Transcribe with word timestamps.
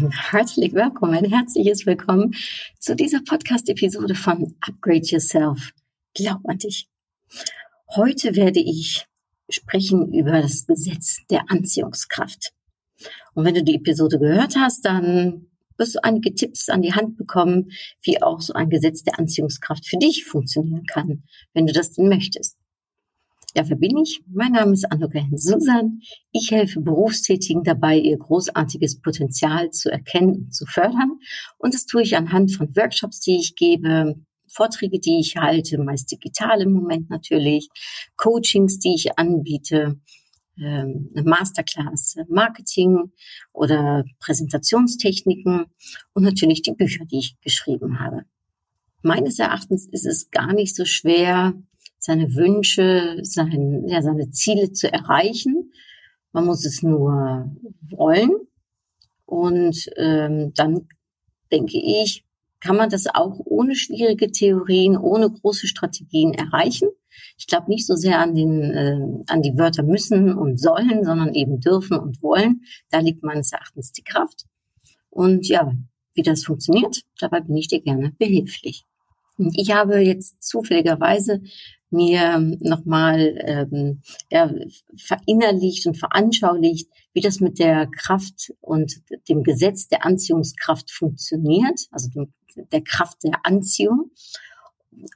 Ein 0.00 0.10
herzlich 0.30 0.72
willkommen, 0.72 1.14
ein 1.14 1.24
herzliches 1.30 1.84
Willkommen 1.84 2.34
zu 2.78 2.96
dieser 2.96 3.20
Podcast-Episode 3.20 4.14
von 4.14 4.54
Upgrade 4.60 5.04
Yourself. 5.04 5.72
Glaub 6.14 6.40
an 6.48 6.58
dich. 6.58 6.88
Heute 7.94 8.34
werde 8.34 8.60
ich 8.60 9.06
sprechen 9.50 10.12
über 10.14 10.40
das 10.40 10.66
Gesetz 10.66 11.18
der 11.28 11.50
Anziehungskraft. 11.50 12.52
Und 13.34 13.44
wenn 13.44 13.54
du 13.54 13.62
die 13.62 13.74
Episode 13.74 14.18
gehört 14.18 14.56
hast, 14.56 14.84
dann 14.84 15.46
wirst 15.76 15.96
du 15.96 16.04
einige 16.04 16.34
Tipps 16.34 16.68
an 16.68 16.82
die 16.82 16.94
Hand 16.94 17.16
bekommen, 17.16 17.70
wie 18.02 18.22
auch 18.22 18.40
so 18.40 18.52
ein 18.52 18.70
Gesetz 18.70 19.02
der 19.02 19.18
Anziehungskraft 19.18 19.86
für 19.86 19.98
dich 19.98 20.24
funktionieren 20.24 20.86
kann, 20.86 21.24
wenn 21.52 21.66
du 21.66 21.72
das 21.72 21.92
denn 21.92 22.08
möchtest. 22.08 22.59
Wer 23.54 23.76
bin 23.76 23.96
ich? 23.98 24.22
Mein 24.28 24.52
Name 24.52 24.72
ist 24.72 24.90
Annuka 24.90 25.20
Susan. 25.34 26.00
Ich 26.30 26.50
helfe 26.52 26.80
Berufstätigen 26.80 27.64
dabei, 27.64 27.98
ihr 27.98 28.16
großartiges 28.16 29.00
Potenzial 29.00 29.70
zu 29.70 29.90
erkennen 29.90 30.34
und 30.36 30.54
zu 30.54 30.66
fördern. 30.66 31.18
Und 31.58 31.74
das 31.74 31.86
tue 31.86 32.02
ich 32.02 32.16
anhand 32.16 32.54
von 32.54 32.74
Workshops, 32.76 33.20
die 33.20 33.36
ich 33.36 33.56
gebe, 33.56 34.14
Vorträge, 34.46 35.00
die 35.00 35.18
ich 35.18 35.36
halte, 35.36 35.78
meist 35.78 36.10
digital 36.10 36.62
im 36.62 36.72
Moment 36.72 37.10
natürlich, 37.10 37.68
Coachings, 38.16 38.78
die 38.78 38.94
ich 38.94 39.18
anbiete, 39.18 40.00
ähm, 40.58 41.10
eine 41.14 41.28
Masterclass 41.28 42.16
Marketing 42.28 43.12
oder 43.52 44.04
Präsentationstechniken 44.20 45.66
und 46.12 46.22
natürlich 46.22 46.62
die 46.62 46.72
Bücher, 46.72 47.04
die 47.04 47.18
ich 47.18 47.40
geschrieben 47.40 48.00
habe. 48.00 48.24
Meines 49.02 49.38
Erachtens 49.38 49.86
ist 49.86 50.06
es 50.06 50.30
gar 50.30 50.52
nicht 50.52 50.76
so 50.76 50.84
schwer, 50.84 51.54
seine 52.00 52.34
Wünsche, 52.34 53.18
sein, 53.22 53.86
ja, 53.86 54.02
seine 54.02 54.30
Ziele 54.30 54.72
zu 54.72 54.92
erreichen. 54.92 55.72
Man 56.32 56.46
muss 56.46 56.64
es 56.64 56.82
nur 56.82 57.54
wollen. 57.88 58.30
Und 59.26 59.88
ähm, 59.96 60.52
dann 60.54 60.88
denke 61.52 61.78
ich, 61.78 62.24
kann 62.58 62.76
man 62.76 62.90
das 62.90 63.06
auch 63.06 63.38
ohne 63.44 63.74
schwierige 63.74 64.32
Theorien, 64.32 64.96
ohne 64.96 65.30
große 65.30 65.66
Strategien 65.66 66.34
erreichen. 66.34 66.88
Ich 67.38 67.46
glaube 67.46 67.70
nicht 67.70 67.86
so 67.86 67.94
sehr 67.94 68.18
an, 68.18 68.34
den, 68.34 68.62
äh, 68.62 69.32
an 69.32 69.42
die 69.42 69.56
Wörter 69.56 69.82
müssen 69.82 70.34
und 70.34 70.58
sollen, 70.58 71.04
sondern 71.04 71.34
eben 71.34 71.60
dürfen 71.60 71.98
und 71.98 72.22
wollen. 72.22 72.62
Da 72.90 73.00
liegt 73.00 73.22
meines 73.22 73.52
Erachtens 73.52 73.92
die 73.92 74.02
Kraft. 74.02 74.46
Und 75.10 75.48
ja, 75.48 75.72
wie 76.14 76.22
das 76.22 76.44
funktioniert, 76.44 77.02
dabei 77.18 77.40
bin 77.40 77.56
ich 77.56 77.68
dir 77.68 77.80
gerne 77.80 78.12
behilflich. 78.18 78.84
Ich 79.54 79.72
habe 79.72 80.00
jetzt 80.00 80.42
zufälligerweise 80.42 81.40
mir 81.90 82.38
nochmal 82.60 83.36
ähm, 83.44 84.02
ja, 84.30 84.52
verinnerlicht 84.96 85.86
und 85.86 85.98
veranschaulicht, 85.98 86.88
wie 87.12 87.20
das 87.20 87.40
mit 87.40 87.58
der 87.58 87.86
Kraft 87.88 88.52
und 88.60 89.02
dem 89.28 89.42
Gesetz 89.42 89.88
der 89.88 90.04
Anziehungskraft 90.04 90.90
funktioniert, 90.90 91.86
also 91.90 92.08
dem, 92.10 92.32
der 92.72 92.82
Kraft 92.82 93.24
der 93.24 93.44
Anziehung. 93.44 94.10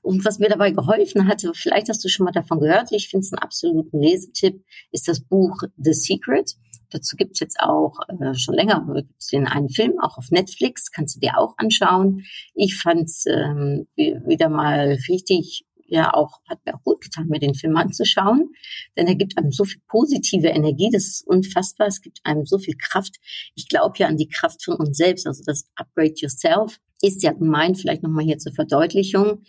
Und 0.03 0.25
was 0.25 0.39
mir 0.39 0.49
dabei 0.49 0.71
geholfen 0.71 1.29
hatte, 1.29 1.53
vielleicht 1.55 1.89
hast 1.89 2.05
du 2.05 2.09
schon 2.09 2.25
mal 2.25 2.33
davon 2.33 2.61
gehört, 2.61 2.93
ich 2.93 3.09
finde 3.09 3.25
es 3.25 3.33
einen 3.33 3.43
absoluten 3.43 4.01
Lesetipp, 4.01 4.65
ist 4.93 5.09
das 5.09 5.21
Buch 5.21 5.63
The 5.77 5.93
Secret. 5.93 6.55
Dazu 6.91 7.17
gibt 7.17 7.33
es 7.33 7.41
jetzt 7.41 7.59
auch 7.59 7.99
äh, 8.09 8.35
schon 8.35 8.55
länger 8.55 8.87
gibt's 8.95 9.29
den 9.29 9.49
einen 9.49 9.69
Film, 9.69 9.99
auch 10.01 10.17
auf 10.17 10.31
Netflix, 10.31 10.93
kannst 10.93 11.17
du 11.17 11.21
dir 11.21 11.39
auch 11.39 11.55
anschauen. 11.57 12.25
Ich 12.55 12.77
fand 12.77 13.09
es 13.09 13.25
ähm, 13.27 13.89
wieder 13.97 14.49
mal 14.49 14.97
richtig 15.09 15.67
ja 15.87 16.15
auch, 16.15 16.41
hat 16.49 16.59
mir 16.65 16.75
auch 16.75 16.83
gut 16.83 17.01
getan, 17.01 17.29
mir 17.29 17.39
den 17.39 17.55
Film 17.55 17.77
anzuschauen, 17.77 18.51
denn 18.97 19.07
er 19.07 19.15
gibt 19.15 19.39
einem 19.39 19.53
so 19.53 19.65
viel 19.65 19.81
positive 19.89 20.49
Energie, 20.49 20.91
das 20.93 21.05
ist 21.05 21.27
unfassbar, 21.27 21.87
es 21.87 22.01
gibt 22.01 22.21
einem 22.25 22.45
so 22.45 22.59
viel 22.59 22.77
Kraft. 22.77 23.17
Ich 23.55 23.69
glaube 23.69 23.97
ja 23.99 24.07
an 24.07 24.17
die 24.17 24.29
Kraft 24.29 24.65
von 24.65 24.77
uns 24.77 24.97
selbst, 24.97 25.27
also 25.27 25.43
das 25.45 25.67
Upgrade 25.77 26.15
Yourself 26.17 26.81
ist 27.03 27.23
ja 27.23 27.33
gemeint, 27.33 27.79
vielleicht 27.79 28.03
nochmal 28.03 28.25
hier 28.25 28.39
zur 28.39 28.53
Verdeutlichung, 28.53 29.43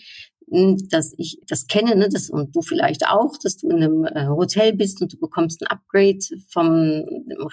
hm, 0.51 0.89
dass 0.89 1.13
ich 1.17 1.39
das 1.47 1.67
kenne, 1.67 1.95
ne, 1.95 2.07
das, 2.09 2.29
und 2.29 2.55
du 2.55 2.61
vielleicht 2.61 3.07
auch, 3.07 3.35
dass 3.41 3.57
du 3.57 3.69
in 3.69 3.77
einem 3.77 4.05
äh, 4.05 4.27
Hotel 4.27 4.73
bist 4.73 5.01
und 5.01 5.11
du 5.13 5.17
bekommst 5.17 5.61
ein 5.61 5.67
Upgrade 5.67 6.19
vom 6.49 7.03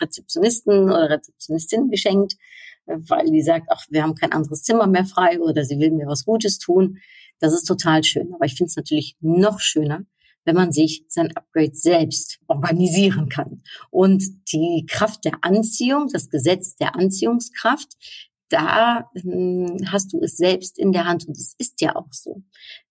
Rezeptionisten 0.01 0.85
oder 0.85 1.09
Rezeptionistin 1.09 1.89
geschenkt, 1.89 2.35
äh, 2.87 2.97
weil 3.09 3.31
die 3.31 3.43
sagt, 3.43 3.69
ach, 3.71 3.85
wir 3.89 4.03
haben 4.03 4.15
kein 4.15 4.33
anderes 4.33 4.63
Zimmer 4.63 4.87
mehr 4.87 5.07
frei 5.07 5.41
oder 5.41 5.65
sie 5.65 5.79
will 5.79 5.91
mir 5.91 6.07
was 6.07 6.25
Gutes 6.27 6.59
tun. 6.59 6.99
Das 7.43 7.53
ist 7.53 7.65
total 7.65 8.05
schön. 8.05 8.33
Aber 8.35 8.45
ich 8.45 8.55
finde 8.55 8.69
es 8.69 8.77
natürlich 8.77 9.17
noch 9.21 9.59
schöner, 9.59 10.05
wenn 10.45 10.55
man 10.55 10.71
sich 10.71 11.05
sein 11.09 11.37
Upgrade 11.37 11.75
selbst 11.75 12.39
organisieren 12.47 13.29
kann. 13.29 13.63
Und 13.91 14.23
die 14.53 14.87
Kraft 14.89 15.25
der 15.25 15.39
Anziehung, 15.43 16.09
das 16.13 16.31
Gesetz 16.31 16.77
der 16.77 16.95
Anziehungskraft, 16.95 17.97
da 18.49 19.11
hm, 19.15 19.79
hast 19.91 20.13
du 20.13 20.21
es 20.21 20.37
selbst 20.37 20.79
in 20.79 20.93
der 20.93 21.07
Hand 21.07 21.27
und 21.27 21.37
es 21.37 21.57
ist 21.59 21.81
ja 21.81 21.97
auch 21.97 22.13
so. 22.13 22.43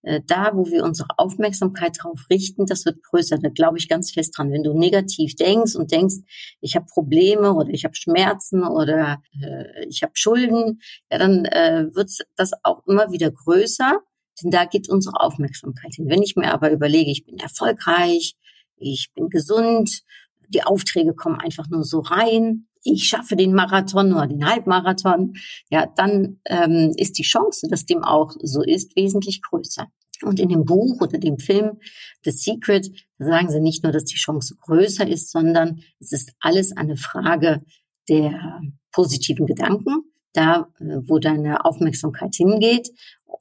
Äh, 0.02 0.20
da, 0.26 0.50
wo 0.54 0.66
wir 0.66 0.84
unsere 0.84 1.08
Aufmerksamkeit 1.16 1.96
drauf 1.98 2.26
richten, 2.28 2.66
das 2.66 2.84
wird 2.84 3.02
größer. 3.02 3.38
Da 3.38 3.48
glaube 3.48 3.78
ich 3.78 3.88
ganz 3.88 4.10
fest 4.10 4.36
dran. 4.36 4.52
Wenn 4.52 4.64
du 4.64 4.76
negativ 4.76 5.34
denkst 5.36 5.76
und 5.76 5.92
denkst, 5.92 6.16
ich 6.60 6.76
habe 6.76 6.86
Probleme 6.92 7.54
oder 7.54 7.70
ich 7.70 7.84
habe 7.84 7.94
Schmerzen 7.94 8.64
oder 8.64 9.22
äh, 9.40 9.86
ich 9.86 10.02
habe 10.02 10.12
Schulden, 10.14 10.82
ja, 11.10 11.16
dann 11.16 11.46
äh, 11.46 11.86
wird 11.94 12.10
das 12.36 12.50
auch 12.64 12.86
immer 12.86 13.12
wieder 13.12 13.30
größer. 13.30 14.00
Denn 14.42 14.50
da 14.50 14.64
geht 14.64 14.88
unsere 14.88 15.20
Aufmerksamkeit 15.20 15.94
hin. 15.94 16.08
Wenn 16.08 16.22
ich 16.22 16.36
mir 16.36 16.52
aber 16.52 16.70
überlege, 16.70 17.10
ich 17.10 17.24
bin 17.24 17.38
erfolgreich, 17.38 18.34
ich 18.76 19.10
bin 19.14 19.28
gesund, 19.28 20.02
die 20.48 20.64
Aufträge 20.64 21.14
kommen 21.14 21.40
einfach 21.40 21.68
nur 21.68 21.84
so 21.84 22.00
rein, 22.00 22.66
ich 22.84 23.04
schaffe 23.04 23.36
den 23.36 23.54
Marathon 23.54 24.12
oder 24.12 24.26
den 24.26 24.44
Halbmarathon, 24.44 25.34
ja, 25.70 25.86
dann 25.86 26.40
ähm, 26.46 26.92
ist 26.96 27.18
die 27.18 27.22
Chance, 27.22 27.68
dass 27.70 27.86
dem 27.86 28.02
auch 28.02 28.32
so 28.42 28.62
ist, 28.62 28.96
wesentlich 28.96 29.40
größer. 29.42 29.86
Und 30.22 30.40
in 30.40 30.48
dem 30.48 30.64
Buch 30.64 31.00
oder 31.00 31.18
dem 31.18 31.38
Film 31.38 31.78
The 32.24 32.30
Secret 32.30 32.90
sagen 33.18 33.50
sie 33.50 33.60
nicht 33.60 33.82
nur, 33.82 33.92
dass 33.92 34.04
die 34.04 34.16
Chance 34.16 34.56
größer 34.60 35.06
ist, 35.06 35.30
sondern 35.30 35.80
es 36.00 36.12
ist 36.12 36.32
alles 36.40 36.76
eine 36.76 36.96
Frage 36.96 37.62
der 38.08 38.60
positiven 38.92 39.46
Gedanken, 39.46 40.04
da 40.32 40.68
äh, 40.80 40.98
wo 41.06 41.18
deine 41.18 41.64
Aufmerksamkeit 41.64 42.34
hingeht 42.34 42.90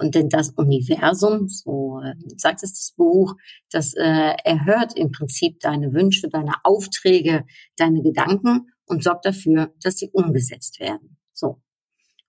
und 0.01 0.15
denn 0.15 0.29
das 0.29 0.49
Universum, 0.51 1.47
so 1.47 2.01
sagt 2.35 2.63
es 2.63 2.73
das 2.73 2.93
Buch, 2.97 3.35
das 3.69 3.93
äh, 3.93 4.33
erhört 4.43 4.97
im 4.97 5.11
Prinzip 5.11 5.59
deine 5.59 5.93
Wünsche, 5.93 6.27
deine 6.27 6.55
Aufträge, 6.63 7.45
deine 7.77 8.01
Gedanken 8.01 8.71
und 8.85 9.03
sorgt 9.03 9.25
dafür, 9.25 9.73
dass 9.83 9.97
sie 9.97 10.09
umgesetzt 10.11 10.79
werden. 10.79 11.17
So. 11.33 11.61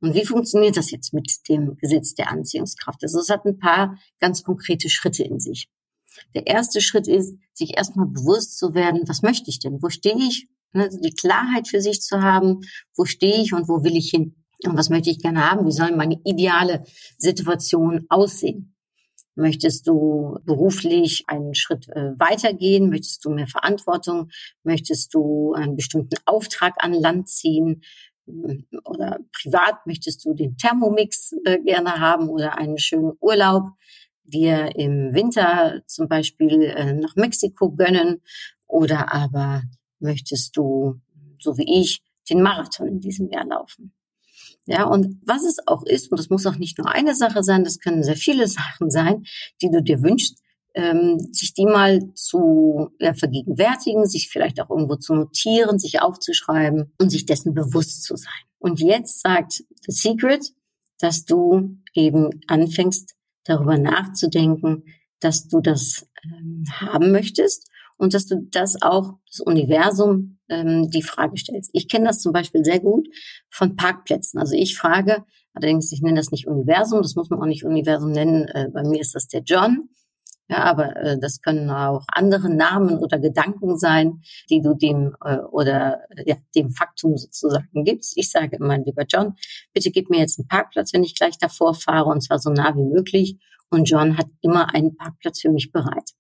Und 0.00 0.14
wie 0.14 0.26
funktioniert 0.26 0.76
das 0.76 0.90
jetzt 0.90 1.14
mit 1.14 1.48
dem 1.48 1.76
Gesetz 1.78 2.14
der 2.14 2.30
Anziehungskraft? 2.30 3.02
Also 3.02 3.20
es 3.20 3.30
hat 3.30 3.46
ein 3.46 3.58
paar 3.58 3.96
ganz 4.20 4.42
konkrete 4.42 4.90
Schritte 4.90 5.24
in 5.24 5.40
sich. 5.40 5.70
Der 6.34 6.46
erste 6.46 6.82
Schritt 6.82 7.08
ist, 7.08 7.36
sich 7.54 7.78
erstmal 7.78 8.06
bewusst 8.06 8.58
zu 8.58 8.74
werden, 8.74 9.02
was 9.06 9.22
möchte 9.22 9.48
ich 9.48 9.60
denn? 9.60 9.82
Wo 9.82 9.88
stehe 9.88 10.18
ich? 10.18 10.48
Also 10.74 10.98
die 11.00 11.14
Klarheit 11.14 11.68
für 11.68 11.80
sich 11.80 12.02
zu 12.02 12.20
haben, 12.20 12.60
wo 12.96 13.06
stehe 13.06 13.40
ich 13.40 13.54
und 13.54 13.68
wo 13.68 13.82
will 13.82 13.96
ich 13.96 14.10
hin? 14.10 14.41
Und 14.66 14.76
was 14.76 14.90
möchte 14.90 15.10
ich 15.10 15.18
gerne 15.18 15.50
haben? 15.50 15.66
Wie 15.66 15.72
soll 15.72 15.94
meine 15.96 16.20
ideale 16.24 16.84
Situation 17.18 18.06
aussehen? 18.08 18.72
Möchtest 19.34 19.86
du 19.86 20.38
beruflich 20.44 21.24
einen 21.26 21.54
Schritt 21.54 21.88
äh, 21.88 22.12
weitergehen? 22.18 22.90
Möchtest 22.90 23.24
du 23.24 23.30
mehr 23.30 23.46
Verantwortung? 23.46 24.30
Möchtest 24.62 25.14
du 25.14 25.54
einen 25.54 25.74
bestimmten 25.74 26.16
Auftrag 26.26 26.74
an 26.78 26.92
Land 26.92 27.28
ziehen? 27.28 27.82
Oder 28.84 29.18
privat 29.32 29.86
möchtest 29.86 30.24
du 30.24 30.34
den 30.34 30.56
Thermomix 30.56 31.32
äh, 31.44 31.58
gerne 31.60 31.98
haben 31.98 32.28
oder 32.28 32.58
einen 32.58 32.78
schönen 32.78 33.12
Urlaub 33.20 33.70
dir 34.24 34.76
im 34.76 35.12
Winter 35.14 35.82
zum 35.86 36.08
Beispiel 36.08 36.62
äh, 36.62 36.92
nach 36.92 37.16
Mexiko 37.16 37.72
gönnen? 37.72 38.20
Oder 38.66 39.12
aber 39.14 39.62
möchtest 39.98 40.56
du, 40.56 41.00
so 41.38 41.56
wie 41.56 41.80
ich, 41.80 42.02
den 42.28 42.42
Marathon 42.42 42.86
in 42.86 43.00
diesem 43.00 43.30
Jahr 43.30 43.46
laufen? 43.46 43.94
Ja, 44.66 44.84
und 44.84 45.20
was 45.26 45.44
es 45.44 45.56
auch 45.66 45.84
ist, 45.84 46.10
und 46.10 46.18
das 46.18 46.30
muss 46.30 46.46
auch 46.46 46.56
nicht 46.56 46.78
nur 46.78 46.88
eine 46.88 47.14
Sache 47.14 47.42
sein, 47.42 47.64
das 47.64 47.80
können 47.80 48.04
sehr 48.04 48.16
viele 48.16 48.46
Sachen 48.46 48.90
sein, 48.90 49.24
die 49.60 49.70
du 49.70 49.82
dir 49.82 50.02
wünschst, 50.02 50.38
ähm, 50.74 51.18
sich 51.32 51.52
die 51.52 51.66
mal 51.66 52.00
zu 52.14 52.90
ja, 52.98 53.12
vergegenwärtigen, 53.12 54.06
sich 54.06 54.28
vielleicht 54.30 54.60
auch 54.60 54.70
irgendwo 54.70 54.96
zu 54.96 55.14
notieren, 55.14 55.78
sich 55.78 56.00
aufzuschreiben 56.00 56.92
und 56.98 57.10
sich 57.10 57.26
dessen 57.26 57.54
bewusst 57.54 58.04
zu 58.04 58.16
sein. 58.16 58.32
Und 58.58 58.80
jetzt 58.80 59.20
sagt 59.20 59.64
The 59.86 59.92
Secret, 59.92 60.52
dass 61.00 61.24
du 61.24 61.76
eben 61.94 62.30
anfängst, 62.46 63.14
darüber 63.44 63.76
nachzudenken, 63.76 64.84
dass 65.18 65.48
du 65.48 65.60
das 65.60 66.08
ähm, 66.24 66.64
haben 66.70 67.10
möchtest 67.10 67.68
und 67.96 68.14
dass 68.14 68.26
du 68.26 68.46
das 68.50 68.80
auch 68.82 69.14
das 69.26 69.40
Universum 69.40 70.38
ähm, 70.48 70.90
die 70.90 71.02
Frage 71.02 71.36
stellst. 71.36 71.70
Ich 71.72 71.88
kenne 71.88 72.06
das 72.06 72.20
zum 72.20 72.32
Beispiel 72.32 72.64
sehr 72.64 72.80
gut 72.80 73.08
von 73.50 73.76
Parkplätzen. 73.76 74.40
Also 74.40 74.54
ich 74.54 74.76
frage, 74.76 75.24
allerdings 75.54 75.92
ich 75.92 76.02
nenne 76.02 76.16
das 76.16 76.30
nicht 76.30 76.46
Universum, 76.46 77.02
das 77.02 77.14
muss 77.14 77.30
man 77.30 77.40
auch 77.40 77.46
nicht 77.46 77.64
Universum 77.64 78.12
nennen. 78.12 78.48
Äh, 78.48 78.68
bei 78.72 78.82
mir 78.82 79.00
ist 79.00 79.14
das 79.14 79.28
der 79.28 79.42
John. 79.42 79.88
Ja, 80.48 80.64
aber 80.64 80.96
äh, 80.96 81.18
das 81.18 81.40
können 81.40 81.70
auch 81.70 82.04
andere 82.08 82.50
Namen 82.54 82.98
oder 82.98 83.18
Gedanken 83.18 83.78
sein, 83.78 84.20
die 84.50 84.60
du 84.60 84.74
dem 84.74 85.16
äh, 85.24 85.38
oder 85.38 86.00
ja, 86.26 86.36
dem 86.54 86.70
Faktum 86.70 87.16
sozusagen 87.16 87.84
gibst. 87.84 88.18
Ich 88.18 88.30
sage 88.30 88.56
immer, 88.56 88.76
lieber 88.76 89.04
John, 89.08 89.34
bitte 89.72 89.90
gib 89.90 90.10
mir 90.10 90.18
jetzt 90.18 90.38
einen 90.38 90.48
Parkplatz, 90.48 90.92
wenn 90.92 91.04
ich 91.04 91.14
gleich 91.14 91.38
davor 91.38 91.74
fahre, 91.74 92.10
und 92.10 92.22
zwar 92.22 92.38
so 92.38 92.50
nah 92.50 92.76
wie 92.76 92.84
möglich. 92.84 93.38
Und 93.70 93.88
John 93.88 94.18
hat 94.18 94.26
immer 94.42 94.74
einen 94.74 94.94
Parkplatz 94.96 95.40
für 95.40 95.50
mich 95.50 95.72
bereit. 95.72 96.10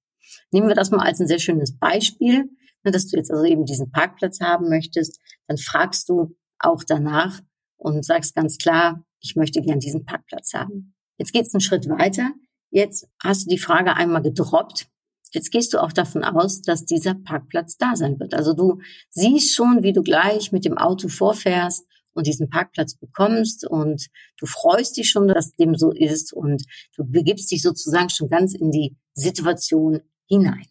Nehmen 0.52 0.68
wir 0.68 0.74
das 0.74 0.90
mal 0.90 1.04
als 1.04 1.20
ein 1.20 1.26
sehr 1.26 1.38
schönes 1.38 1.76
Beispiel, 1.78 2.50
ne, 2.84 2.90
dass 2.90 3.08
du 3.08 3.16
jetzt 3.16 3.30
also 3.30 3.44
eben 3.44 3.64
diesen 3.64 3.90
Parkplatz 3.90 4.40
haben 4.40 4.68
möchtest. 4.68 5.20
Dann 5.48 5.58
fragst 5.58 6.08
du 6.08 6.36
auch 6.58 6.84
danach 6.84 7.40
und 7.76 8.04
sagst 8.04 8.34
ganz 8.34 8.58
klar, 8.58 9.04
ich 9.20 9.36
möchte 9.36 9.60
gern 9.62 9.80
diesen 9.80 10.04
Parkplatz 10.04 10.52
haben. 10.54 10.94
Jetzt 11.18 11.32
geht's 11.32 11.54
einen 11.54 11.60
Schritt 11.60 11.88
weiter. 11.88 12.32
Jetzt 12.70 13.08
hast 13.22 13.44
du 13.44 13.50
die 13.50 13.58
Frage 13.58 13.94
einmal 13.96 14.22
gedroppt. 14.22 14.88
Jetzt 15.32 15.50
gehst 15.50 15.72
du 15.72 15.82
auch 15.82 15.92
davon 15.92 16.24
aus, 16.24 16.60
dass 16.60 16.84
dieser 16.84 17.14
Parkplatz 17.14 17.76
da 17.78 17.96
sein 17.96 18.20
wird. 18.20 18.34
Also 18.34 18.52
du 18.52 18.80
siehst 19.10 19.54
schon, 19.54 19.82
wie 19.82 19.92
du 19.92 20.02
gleich 20.02 20.52
mit 20.52 20.64
dem 20.64 20.76
Auto 20.76 21.08
vorfährst 21.08 21.86
und 22.12 22.26
diesen 22.26 22.50
Parkplatz 22.50 22.94
bekommst 22.94 23.66
und 23.66 24.08
du 24.38 24.46
freust 24.46 24.96
dich 24.98 25.10
schon, 25.10 25.28
dass 25.28 25.52
dem 25.52 25.74
so 25.76 25.90
ist 25.90 26.32
und 26.32 26.64
du 26.96 27.04
begibst 27.04 27.50
dich 27.50 27.62
sozusagen 27.62 28.10
schon 28.10 28.28
ganz 28.28 28.54
in 28.54 28.70
die 28.70 28.96
Situation 29.14 30.00
hinein. 30.28 30.66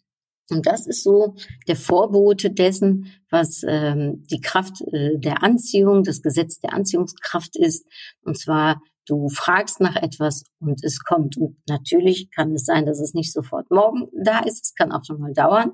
Und 0.50 0.66
das 0.66 0.86
ist 0.86 1.02
so 1.02 1.34
der 1.66 1.76
Vorbote 1.76 2.50
dessen, 2.50 3.06
was 3.30 3.62
ähm, 3.66 4.24
die 4.30 4.40
Kraft 4.40 4.82
äh, 4.92 5.18
der 5.18 5.42
Anziehung, 5.42 6.04
das 6.04 6.22
Gesetz 6.22 6.60
der 6.60 6.74
Anziehungskraft 6.74 7.56
ist. 7.56 7.86
Und 8.22 8.38
zwar, 8.38 8.80
du 9.06 9.28
fragst 9.28 9.80
nach 9.80 9.96
etwas 9.96 10.44
und 10.60 10.84
es 10.84 11.02
kommt. 11.04 11.36
Und 11.36 11.56
natürlich 11.68 12.30
kann 12.30 12.52
es 12.52 12.64
sein, 12.64 12.86
dass 12.86 13.00
es 13.00 13.14
nicht 13.14 13.32
sofort 13.32 13.70
morgen 13.70 14.08
da 14.12 14.40
ist. 14.40 14.64
Es 14.64 14.74
kann 14.74 14.92
auch 14.92 15.04
schon 15.04 15.20
mal 15.20 15.32
dauern. 15.32 15.72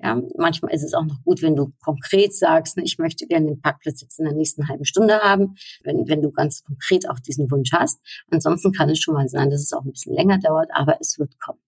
Ja, 0.00 0.20
manchmal 0.36 0.72
ist 0.72 0.84
es 0.84 0.94
auch 0.94 1.04
noch 1.04 1.20
gut, 1.24 1.42
wenn 1.42 1.56
du 1.56 1.72
konkret 1.82 2.32
sagst, 2.32 2.76
ne, 2.76 2.84
ich 2.84 2.98
möchte 2.98 3.26
gerne 3.26 3.46
den 3.46 3.60
Parkplatz 3.60 4.00
jetzt 4.00 4.20
in 4.20 4.26
der 4.26 4.34
nächsten 4.34 4.68
halben 4.68 4.84
Stunde 4.84 5.18
haben, 5.18 5.56
wenn, 5.82 6.06
wenn 6.06 6.22
du 6.22 6.30
ganz 6.30 6.62
konkret 6.62 7.10
auch 7.10 7.18
diesen 7.18 7.50
Wunsch 7.50 7.72
hast. 7.72 7.98
Ansonsten 8.30 8.72
kann 8.72 8.90
es 8.90 9.00
schon 9.00 9.14
mal 9.14 9.28
sein, 9.28 9.50
dass 9.50 9.60
es 9.60 9.72
auch 9.72 9.84
ein 9.84 9.90
bisschen 9.90 10.14
länger 10.14 10.38
dauert, 10.38 10.70
aber 10.72 10.98
es 11.00 11.18
wird 11.18 11.40
kommen. 11.40 11.58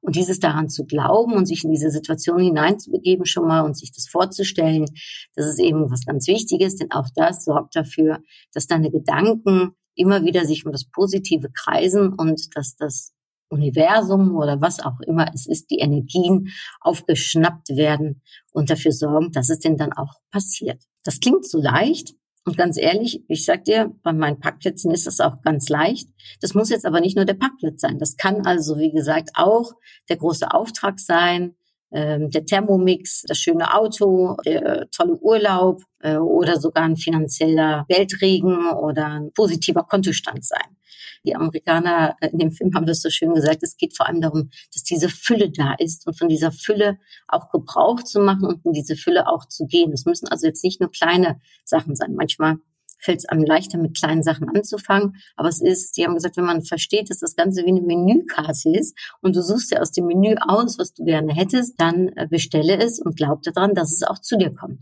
Und 0.00 0.16
dieses 0.16 0.40
daran 0.40 0.68
zu 0.68 0.84
glauben 0.84 1.32
und 1.32 1.46
sich 1.46 1.64
in 1.64 1.70
diese 1.70 1.90
Situation 1.90 2.40
hineinzubegeben 2.40 3.26
schon 3.26 3.46
mal 3.46 3.62
und 3.62 3.76
sich 3.76 3.92
das 3.92 4.08
vorzustellen, 4.08 4.86
das 5.34 5.46
ist 5.46 5.60
eben 5.60 5.90
was 5.90 6.04
ganz 6.04 6.26
Wichtiges, 6.26 6.76
denn 6.76 6.90
auch 6.92 7.08
das 7.14 7.44
sorgt 7.44 7.76
dafür, 7.76 8.20
dass 8.52 8.66
deine 8.66 8.90
Gedanken 8.90 9.72
immer 9.94 10.24
wieder 10.24 10.44
sich 10.44 10.64
um 10.64 10.72
das 10.72 10.84
Positive 10.84 11.50
kreisen 11.52 12.12
und 12.14 12.56
dass 12.56 12.76
das 12.76 13.12
Universum 13.50 14.36
oder 14.36 14.60
was 14.60 14.80
auch 14.80 15.00
immer 15.06 15.32
es 15.34 15.46
ist, 15.46 15.70
die 15.70 15.78
Energien 15.78 16.48
aufgeschnappt 16.80 17.70
werden 17.70 18.22
und 18.52 18.70
dafür 18.70 18.92
sorgen, 18.92 19.32
dass 19.32 19.48
es 19.48 19.58
denn 19.58 19.76
dann 19.76 19.92
auch 19.92 20.14
passiert. 20.30 20.82
Das 21.02 21.20
klingt 21.20 21.48
so 21.48 21.60
leicht, 21.60 22.14
und 22.48 22.56
ganz 22.56 22.78
ehrlich, 22.78 23.22
ich 23.28 23.44
sag 23.44 23.64
dir, 23.64 23.92
bei 24.02 24.14
meinen 24.14 24.40
Parkplätzen 24.40 24.90
ist 24.90 25.06
das 25.06 25.20
auch 25.20 25.42
ganz 25.42 25.68
leicht. 25.68 26.08
Das 26.40 26.54
muss 26.54 26.70
jetzt 26.70 26.86
aber 26.86 27.00
nicht 27.00 27.14
nur 27.14 27.26
der 27.26 27.34
Parkplatz 27.34 27.82
sein. 27.82 27.98
Das 27.98 28.16
kann 28.16 28.46
also, 28.46 28.78
wie 28.78 28.90
gesagt, 28.90 29.32
auch 29.34 29.72
der 30.08 30.16
große 30.16 30.50
Auftrag 30.50 30.98
sein, 30.98 31.56
ähm, 31.90 32.30
der 32.30 32.44
Thermomix, 32.44 33.22
das 33.22 33.38
schöne 33.38 33.74
Auto, 33.74 34.36
der 34.44 34.90
tolle 34.90 35.16
Urlaub 35.20 35.82
äh, 36.00 36.16
oder 36.16 36.60
sogar 36.60 36.84
ein 36.84 36.96
finanzieller 36.96 37.86
Geldregen 37.88 38.70
oder 38.72 39.06
ein 39.06 39.32
positiver 39.32 39.84
Kontostand 39.84 40.44
sein. 40.44 40.76
Die 41.24 41.34
Amerikaner 41.34 42.16
äh, 42.20 42.28
in 42.28 42.38
dem 42.38 42.52
Film 42.52 42.74
haben 42.74 42.86
das 42.86 43.00
so 43.00 43.10
schön 43.10 43.34
gesagt. 43.34 43.62
Es 43.62 43.76
geht 43.76 43.96
vor 43.96 44.06
allem 44.06 44.20
darum, 44.20 44.50
dass 44.72 44.82
diese 44.82 45.08
Fülle 45.08 45.50
da 45.50 45.74
ist 45.78 46.06
und 46.06 46.18
von 46.18 46.28
dieser 46.28 46.52
Fülle 46.52 46.98
auch 47.26 47.50
Gebrauch 47.50 48.02
zu 48.02 48.20
machen 48.20 48.46
und 48.46 48.64
in 48.64 48.72
diese 48.72 48.96
Fülle 48.96 49.26
auch 49.26 49.46
zu 49.46 49.66
gehen. 49.66 49.92
Es 49.92 50.04
müssen 50.04 50.28
also 50.28 50.46
jetzt 50.46 50.64
nicht 50.64 50.80
nur 50.80 50.90
kleine 50.90 51.40
Sachen 51.64 51.96
sein. 51.96 52.14
Manchmal 52.14 52.58
fällt 52.98 53.18
es 53.18 53.24
einem 53.26 53.44
leichter, 53.44 53.78
mit 53.78 53.96
kleinen 53.96 54.22
Sachen 54.22 54.48
anzufangen. 54.48 55.16
Aber 55.36 55.48
es 55.48 55.60
ist, 55.60 55.96
die 55.96 56.04
haben 56.04 56.14
gesagt, 56.14 56.36
wenn 56.36 56.44
man 56.44 56.62
versteht, 56.62 57.10
dass 57.10 57.18
das 57.18 57.36
Ganze 57.36 57.64
wie 57.64 57.70
eine 57.70 57.80
Menükarte 57.80 58.70
ist 58.70 58.98
und 59.20 59.36
du 59.36 59.42
suchst 59.42 59.70
dir 59.70 59.80
aus 59.80 59.92
dem 59.92 60.06
Menü 60.06 60.34
aus, 60.40 60.78
was 60.78 60.94
du 60.94 61.04
gerne 61.04 61.32
hättest, 61.32 61.80
dann 61.80 62.08
äh, 62.16 62.26
bestelle 62.28 62.78
es 62.78 63.00
und 63.00 63.16
glaub 63.16 63.42
daran, 63.42 63.74
dass 63.74 63.92
es 63.92 64.02
auch 64.02 64.18
zu 64.18 64.36
dir 64.36 64.52
kommt. 64.52 64.80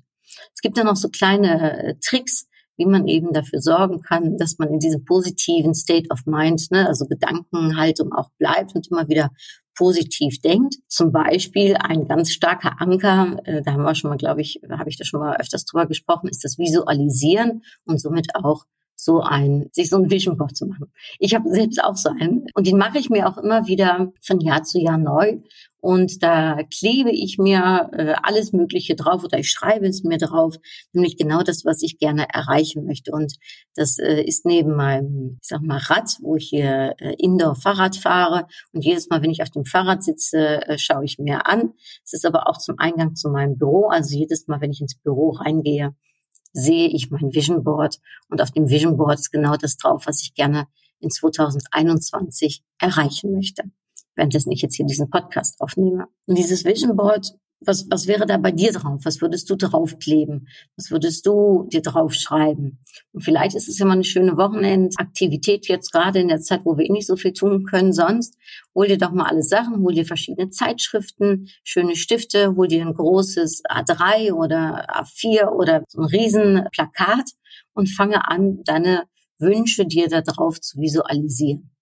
Es 0.55 0.61
gibt 0.61 0.77
dann 0.77 0.87
noch 0.87 0.97
so 0.97 1.09
kleine 1.09 1.83
äh, 1.83 1.95
Tricks, 2.01 2.47
wie 2.77 2.87
man 2.87 3.07
eben 3.07 3.33
dafür 3.33 3.61
sorgen 3.61 4.03
kann, 4.03 4.37
dass 4.37 4.59
man 4.59 4.69
in 4.69 4.79
diesem 4.79 5.05
positiven 5.05 5.75
State 5.75 6.09
of 6.11 6.27
Mind, 6.27 6.71
ne, 6.71 6.87
also 6.87 7.07
Gedankenhaltung 7.07 8.13
auch 8.13 8.31
bleibt 8.39 8.75
und 8.75 8.89
immer 8.91 9.09
wieder 9.09 9.31
positiv 9.77 10.41
denkt. 10.41 10.77
Zum 10.89 11.13
Beispiel 11.13 11.77
ein 11.77 12.09
ganz 12.09 12.33
starker 12.33 12.81
Anker, 12.81 13.37
äh, 13.45 13.63
da 13.63 13.73
haben 13.73 13.83
wir 13.83 13.95
schon 13.95 14.11
mal, 14.11 14.17
glaube 14.17 14.41
ich, 14.41 14.61
habe 14.69 14.91
ich 14.91 14.97
da 14.97 15.05
schon 15.05 15.21
mal 15.21 15.37
öfters 15.37 15.65
drüber 15.65 15.87
gesprochen, 15.87 16.29
ist 16.29 16.45
das 16.45 16.59
Visualisieren 16.59 17.63
und 17.85 18.01
somit 18.01 18.35
auch 18.35 18.65
so 18.97 19.21
ein, 19.21 19.69
sich 19.73 19.91
so 19.91 19.97
ein 19.97 20.11
Vision 20.11 20.37
Board 20.37 20.57
zu 20.57 20.67
machen. 20.67 20.91
Ich 21.19 21.35
habe 21.35 21.49
selbst 21.51 21.83
auch 21.83 21.97
so 21.97 22.09
einen 22.09 22.47
und 22.55 22.67
den 22.67 22.79
mache 22.79 22.99
ich 22.99 23.11
mir 23.11 23.29
auch 23.29 23.39
immer 23.39 23.67
wieder 23.67 24.13
von 24.23 24.41
Jahr 24.41 24.63
zu 24.65 24.81
Jahr 24.81 24.99
neu 24.99 25.39
und 25.87 26.21
da 26.25 26.65
klebe 26.65 27.13
ich 27.13 27.39
mir 27.39 27.91
äh, 27.93 28.15
alles 28.25 28.53
Mögliche 28.53 28.97
drauf 28.97 29.23
oder 29.23 29.39
ich 29.39 29.51
schreibe 29.51 29.87
es 29.87 30.03
mir 30.03 30.19
drauf, 30.19 30.57
nämlich 30.93 31.17
genau 31.17 31.45
das, 31.45 31.65
was 31.65 31.81
ich 31.81 32.01
gerne 32.01 32.27
erreichen 32.33 32.87
möchte. 32.87 33.13
Und 33.13 33.35
das 33.77 33.99
äh, 34.01 34.21
ist 34.21 34.45
neben 34.47 34.75
meinem, 34.75 35.39
ich 35.41 35.47
sag 35.47 35.63
mal, 35.63 35.79
Rad, 35.79 36.17
wo 36.23 36.35
ich 36.35 36.49
hier 36.49 36.97
äh, 36.99 37.15
Indoor-Fahrrad 37.19 37.95
fahre. 37.95 38.49
Und 38.73 38.85
jedes 38.85 39.09
Mal, 39.11 39.23
wenn 39.23 39.31
ich 39.31 39.43
auf 39.43 39.51
dem 39.51 39.65
Fahrrad 39.65 40.03
sitze, 40.03 40.67
äh, 40.67 40.77
schaue 40.77 41.05
ich 41.05 41.21
mir 41.21 41.47
an. 41.47 41.75
Es 42.05 42.15
ist 42.15 42.27
aber 42.27 42.49
auch 42.49 42.59
zum 42.59 42.75
Eingang 42.79 43.15
zu 43.15 43.29
meinem 43.29 43.57
Büro. 43.57 43.87
Also 43.87 44.17
jedes 44.17 44.49
Mal, 44.49 44.61
wenn 44.61 44.73
ich 44.73 44.81
ins 44.81 44.97
Büro 44.97 45.31
reingehe, 45.31 45.95
sehe 46.57 46.89
ich 46.89 47.11
mein 47.11 47.35
Vision 47.35 47.63
Board. 47.63 47.99
Und 48.29 48.41
auf 48.41 48.51
dem 48.51 48.69
Vision 48.69 48.97
Board 48.97 49.19
ist 49.19 49.31
genau 49.31 49.57
das 49.57 49.77
drauf, 49.77 50.07
was 50.07 50.23
ich 50.23 50.35
gerne 50.35 50.67
in 51.01 51.11
2021 51.11 52.63
erreichen 52.79 53.33
möchte 53.33 53.71
währenddessen 54.17 54.51
ich 54.51 54.63
jetzt 54.63 54.75
hier 54.75 54.87
diesen 54.87 55.11
Podcast 55.11 55.61
aufnehme. 55.61 56.09
Und 56.27 56.37
dieses 56.37 56.65
Vision 56.65 56.97
Board, 56.97 57.35
was, 57.61 57.87
was 57.91 58.07
wäre 58.07 58.27
da 58.27 58.37
bei 58.37 58.53
dir 58.53 58.73
drauf? 58.73 59.01
Was 59.05 59.21
würdest 59.21 59.49
du 59.49 59.57
draufkleben? 59.57 60.49
Was 60.77 60.91
würdest 60.91 61.27
du 61.27 61.69
dir 61.73 61.83
draufschreiben? 61.83 62.79
Und 63.13 63.21
vielleicht 63.21 63.57
ist 63.57 63.69
es 63.69 63.79
ja 63.79 63.87
mal 63.87 63.95
eine 63.95 64.05
schöne 64.05 64.37
Wochenendaktivität 64.37 65.67
jetzt 65.69 65.93
gerade 65.93 66.21
in 66.21 66.29
der 66.29 66.41
Zeit, 66.41 66.61
wo 66.65 66.77
wir 66.77 66.85
eh 66.85 66.93
nicht 66.93 67.07
so 67.07 67.17
viel 67.17 67.33
tun 67.33 67.65
können 67.65 67.93
sonst. 67.93 68.37
Hol 68.75 68.89
dir 68.89 68.99
doch 68.99 69.13
mal 69.13 69.27
alle 69.27 69.43
Sachen, 69.43 69.83
hol 69.83 69.95
dir 69.95 70.05
verschiedene 70.05 70.51
Zeitschriften, 70.51 71.49
schöne 71.65 71.97
Stifte, 71.97 72.55
hol 72.57 72.69
dir 72.69 72.87
ein 72.87 72.95
großes 72.95 73.63
A3 73.65 74.33
oder 74.33 74.87
A4 74.91 75.49
oder 75.49 75.85
so 75.89 76.01
ein 76.01 76.07
Riesenplakat 76.07 77.31
und 77.73 77.89
fange 77.89 78.29
an, 78.29 78.63
deine 78.65 79.05
Wünsche 79.39 79.87
dir 79.87 80.09
da 80.09 80.23
drauf 80.23 80.61
zu 80.61 80.79
visualisieren 80.81 81.76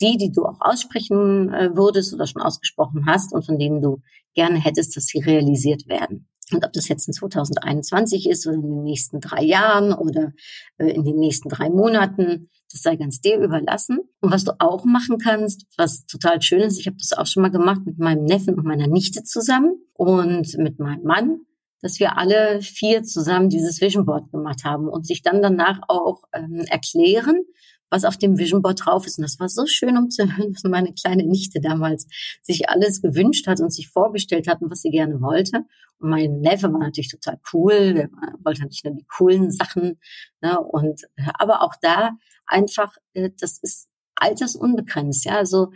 die, 0.00 0.16
die 0.16 0.32
du 0.32 0.44
auch 0.44 0.60
aussprechen 0.60 1.52
äh, 1.52 1.76
würdest 1.76 2.14
oder 2.14 2.26
schon 2.26 2.42
ausgesprochen 2.42 3.06
hast 3.06 3.32
und 3.32 3.44
von 3.44 3.58
denen 3.58 3.80
du 3.80 4.00
gerne 4.34 4.58
hättest, 4.58 4.96
dass 4.96 5.06
sie 5.06 5.20
realisiert 5.20 5.86
werden. 5.88 6.28
Und 6.52 6.64
ob 6.64 6.72
das 6.72 6.88
jetzt 6.88 7.06
in 7.06 7.14
2021 7.14 8.28
ist 8.28 8.46
oder 8.46 8.56
in 8.56 8.62
den 8.62 8.82
nächsten 8.82 9.20
drei 9.20 9.42
Jahren 9.42 9.92
oder 9.92 10.32
äh, 10.78 10.90
in 10.90 11.04
den 11.04 11.16
nächsten 11.16 11.48
drei 11.48 11.70
Monaten, 11.70 12.50
das 12.70 12.82
sei 12.82 12.96
ganz 12.96 13.20
dir 13.20 13.38
überlassen. 13.38 14.00
Und 14.20 14.30
was 14.30 14.44
du 14.44 14.52
auch 14.58 14.84
machen 14.84 15.18
kannst, 15.18 15.66
was 15.78 16.06
total 16.06 16.42
schön 16.42 16.60
ist, 16.60 16.78
ich 16.78 16.86
habe 16.86 16.96
das 16.98 17.12
auch 17.12 17.26
schon 17.26 17.42
mal 17.42 17.50
gemacht 17.50 17.82
mit 17.86 17.98
meinem 17.98 18.24
Neffen 18.24 18.54
und 18.54 18.66
meiner 18.66 18.88
Nichte 18.88 19.22
zusammen 19.22 19.76
und 19.94 20.58
mit 20.58 20.78
meinem 20.78 21.04
Mann, 21.04 21.40
dass 21.80 22.00
wir 22.00 22.18
alle 22.18 22.60
vier 22.62 23.02
zusammen 23.02 23.48
dieses 23.48 23.80
Vision 23.80 24.06
Board 24.06 24.30
gemacht 24.30 24.64
haben 24.64 24.88
und 24.88 25.06
sich 25.06 25.22
dann 25.22 25.42
danach 25.42 25.80
auch 25.88 26.24
ähm, 26.32 26.64
erklären, 26.68 27.44
was 27.90 28.04
auf 28.04 28.16
dem 28.16 28.38
Vision 28.38 28.62
Board 28.62 28.84
drauf 28.84 29.06
ist. 29.06 29.18
Und 29.18 29.22
das 29.22 29.38
war 29.38 29.48
so 29.48 29.66
schön, 29.66 29.96
um 29.96 30.10
zu 30.10 30.24
hören, 30.24 30.54
was 30.54 30.64
meine 30.64 30.92
kleine 30.92 31.24
Nichte 31.24 31.60
damals 31.60 32.06
sich 32.42 32.68
alles 32.68 33.02
gewünscht 33.02 33.46
hat 33.46 33.60
und 33.60 33.72
sich 33.72 33.88
vorgestellt 33.88 34.48
hat 34.48 34.62
und 34.62 34.70
was 34.70 34.82
sie 34.82 34.90
gerne 34.90 35.20
wollte. 35.20 35.64
Und 35.98 36.10
mein 36.10 36.40
Neffe 36.40 36.72
war 36.72 36.80
natürlich 36.80 37.10
total 37.10 37.38
cool, 37.52 37.94
der 37.94 38.10
wollte 38.42 38.62
natürlich 38.62 38.84
nur 38.84 38.94
die 38.94 39.06
coolen 39.06 39.50
Sachen. 39.50 39.98
Ne? 40.40 40.58
Und 40.60 41.02
aber 41.38 41.62
auch 41.62 41.74
da 41.80 42.12
einfach, 42.46 42.92
äh, 43.14 43.30
das 43.38 43.58
ist 43.58 43.88
altersunbegrenzt. 44.16 45.24
Ja, 45.24 45.36
also 45.36 45.68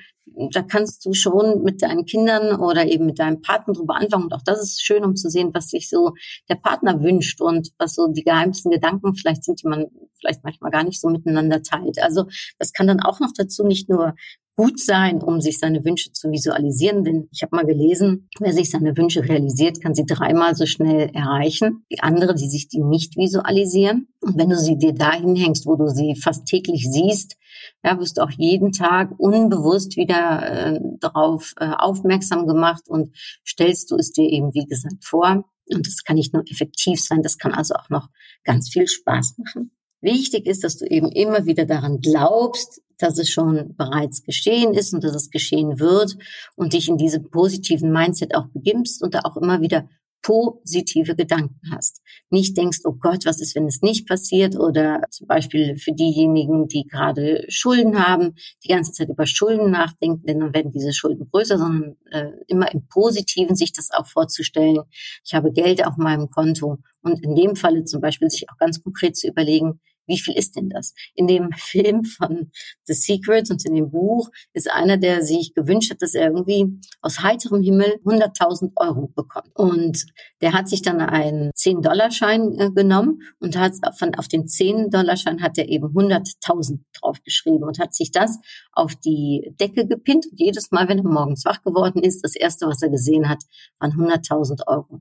da 0.53 0.63
kannst 0.63 1.05
du 1.05 1.13
schon 1.13 1.63
mit 1.63 1.83
deinen 1.83 2.05
Kindern 2.05 2.61
oder 2.61 2.87
eben 2.87 3.07
mit 3.07 3.19
deinem 3.19 3.41
Partner 3.41 3.75
drüber 3.75 3.97
anfangen. 3.97 4.25
Und 4.25 4.35
auch 4.35 4.43
das 4.45 4.63
ist 4.63 4.83
schön, 4.83 5.05
um 5.05 5.17
zu 5.17 5.31
sehen, 5.31 5.51
was 5.55 5.71
sich 5.71 5.89
so 5.89 6.13
der 6.49 6.57
Partner 6.57 7.03
wünscht 7.03 7.41
und 7.41 7.71
was 7.79 7.95
so 7.95 8.09
die 8.09 8.25
geheimsten 8.25 8.71
Gedanken 8.71 9.15
vielleicht 9.15 9.45
sind, 9.45 9.63
die 9.63 9.69
man 9.69 9.87
vielleicht 10.21 10.45
manchmal 10.45 10.71
gar 10.71 10.85
nicht 10.85 11.01
so 11.01 11.09
miteinander 11.09 11.63
teilt. 11.63 12.01
Also 12.03 12.27
das 12.59 12.73
kann 12.73 12.87
dann 12.87 13.01
auch 13.01 13.21
noch 13.21 13.33
dazu 13.37 13.65
nicht 13.65 13.89
nur 13.89 14.15
gut 14.59 14.81
sein, 14.81 15.23
um 15.23 15.41
sich 15.41 15.61
seine 15.61 15.85
Wünsche 15.85 16.13
zu 16.13 16.33
visualisieren. 16.33 17.05
Denn 17.05 17.29
ich 17.31 17.43
habe 17.43 17.55
mal 17.55 17.65
gelesen, 17.65 18.29
wer 18.41 18.53
sich 18.53 18.71
seine 18.71 18.97
Wünsche 18.97 19.23
realisiert, 19.23 19.81
kann 19.81 19.95
sie 19.95 20.05
dreimal 20.05 20.57
so 20.57 20.67
schnell 20.67 21.11
erreichen. 21.15 21.85
Die 21.93 22.01
andere, 22.01 22.35
die 22.35 22.49
sich 22.49 22.67
die 22.69 22.81
nicht 22.81 23.17
visualisieren. 23.17 24.09
Und 24.21 24.37
wenn 24.37 24.51
du 24.51 24.59
sie 24.59 24.77
dir 24.77 24.93
dahin 24.93 25.37
hängst, 25.37 25.65
wo 25.67 25.77
du 25.77 25.87
sie 25.89 26.17
fast 26.17 26.47
täglich 26.47 26.89
siehst, 26.91 27.37
ja, 27.85 27.99
wirst 27.99 28.21
auch 28.21 28.31
jeden 28.31 28.73
Tag 28.73 29.13
unbewusst 29.19 29.97
wieder 29.97 30.43
äh, 30.43 30.81
darauf 31.01 31.55
äh, 31.59 31.71
aufmerksam 31.77 32.47
gemacht 32.47 32.89
und 32.89 33.17
stellst 33.47 33.91
du 33.91 33.97
es 33.97 34.13
dir 34.13 34.29
eben, 34.31 34.55
wie 34.55 34.67
gesagt, 34.67 35.05
vor. 35.05 35.45
Und 35.71 35.87
das 35.87 36.03
kann 36.05 36.17
nicht 36.17 36.33
nur 36.33 36.45
effektiv 36.51 37.01
sein, 37.01 37.23
das 37.23 37.37
kann 37.37 37.53
also 37.53 37.75
auch 37.75 37.91
noch 37.91 38.09
ganz 38.45 38.71
viel 38.71 38.89
Spaß 38.89 39.35
machen. 39.39 39.71
Wichtig 40.01 40.47
ist, 40.47 40.65
dass 40.65 40.77
du 40.77 40.87
eben 40.87 41.11
immer 41.11 41.45
wieder 41.47 41.67
daran 41.67 42.01
glaubst, 42.01 42.81
dass 42.99 43.19
es 43.19 43.31
schon 43.31 43.75
bereits 43.77 44.23
geschehen 44.23 44.75
ist 44.75 44.93
und 44.93 45.05
dass 45.05 45.15
es 45.15 45.31
geschehen 45.31 45.79
wird 45.79 46.17
und 46.57 46.73
dich 46.73 46.89
in 46.89 46.97
diesem 46.97 47.31
positiven 47.31 47.93
Mindset 47.93 48.35
auch 48.35 48.47
beginnst 48.49 49.03
und 49.03 49.15
da 49.15 49.21
auch 49.25 49.37
immer 49.37 49.61
wieder 49.61 49.89
positive 50.23 51.15
Gedanken 51.15 51.61
hast. 51.73 52.03
Nicht 52.31 52.57
denkst, 52.57 52.81
oh 52.85 52.93
Gott, 52.93 53.25
was 53.25 53.41
ist, 53.41 53.55
wenn 53.55 53.67
es 53.67 53.83
nicht 53.83 54.07
passiert? 54.07 54.57
Oder 54.57 55.03
zum 55.11 55.27
Beispiel 55.27 55.77
für 55.77 55.93
diejenigen, 55.93 56.69
die 56.69 56.85
gerade 56.85 57.45
Schulden 57.49 58.07
haben, 58.07 58.35
die 58.65 58.69
ganze 58.69 58.93
Zeit 58.93 59.09
über 59.09 59.27
Schulden 59.27 59.71
nachdenken, 59.71 60.25
denn 60.27 60.41
dann 60.41 60.55
werden 60.55 60.73
diese 60.73 60.93
Schulden 60.93 61.29
größer, 61.31 61.59
sondern 61.59 61.97
äh, 62.11 62.31
immer 62.47 62.73
im 62.73 62.87
Positiven 62.89 63.57
sich 63.57 63.73
das 63.73 63.91
auch 63.91 64.07
vorzustellen. 64.07 64.79
Ich 65.25 65.35
habe 65.35 65.53
Geld 65.53 65.87
auf 65.87 65.97
meinem 65.97 66.31
Konto 66.31 66.79
und 67.03 67.25
in 67.25 67.35
dem 67.35 67.57
Falle 67.57 67.85
zum 67.85 68.01
Beispiel 68.01 68.29
sich 68.31 68.49
auch 68.51 68.59
ganz 68.59 68.83
konkret 68.83 69.17
zu 69.17 69.29
überlegen, 69.29 69.81
wie 70.09 70.19
viel 70.19 70.35
ist 70.35 70.57
denn 70.57 70.69
das? 70.69 70.95
In 71.15 71.27
dem 71.27 71.53
Film 71.57 72.05
von 72.05 72.51
The 72.85 72.95
Secret 72.95 73.51
und 73.51 73.65
in 73.65 73.75
dem 73.75 73.91
Buch 73.91 74.31
ist 74.53 74.71
einer, 74.71 74.97
der 74.97 75.23
sich 75.23 75.55
gewünscht 75.55 75.91
hat, 75.91 76.03
dass 76.03 76.15
er 76.15 76.27
irgendwie 76.27 76.81
aus 77.01 77.23
heiterem 77.23 77.63
Himmel 77.63 78.01
100.000 78.05 78.73
Euro 78.77 79.09
bekommt. 79.15 79.51
Und 79.55 80.07
der 80.41 80.53
hat 80.53 80.69
sich 80.69 80.83
dann 80.83 81.01
einen 81.01 81.51
10-Dollar-Schein 81.53 82.59
äh, 82.59 82.71
genommen 82.71 83.23
und 83.39 83.57
hat 83.57 83.75
von, 83.97 84.15
auf 84.15 84.29
den 84.29 84.47
10-Dollar-Schein 84.47 85.43
hat 85.43 85.59
er 85.59 85.69
eben 85.69 85.89
100.000 85.89 86.81
draufgeschrieben 87.01 87.65
und 87.65 87.79
hat 87.79 87.95
sich 87.95 88.11
das 88.11 88.39
auf 88.73 88.95
die 88.97 89.53
Decke 89.61 89.87
gepinnt. 89.87 90.27
Und 90.31 90.41
jedes 90.41 90.71
Mal, 90.71 90.89
wenn 90.89 90.99
er 90.99 91.05
morgens 91.05 91.45
wach 91.45 91.63
geworden 91.63 92.03
ist, 92.03 92.25
das 92.25 92.35
erste, 92.35 92.67
was 92.67 92.83
er 92.83 92.91
gesehen 92.91 93.29
hat, 93.29 93.43
waren 93.79 93.93
100.000 93.93 94.67
Euro. 94.67 95.01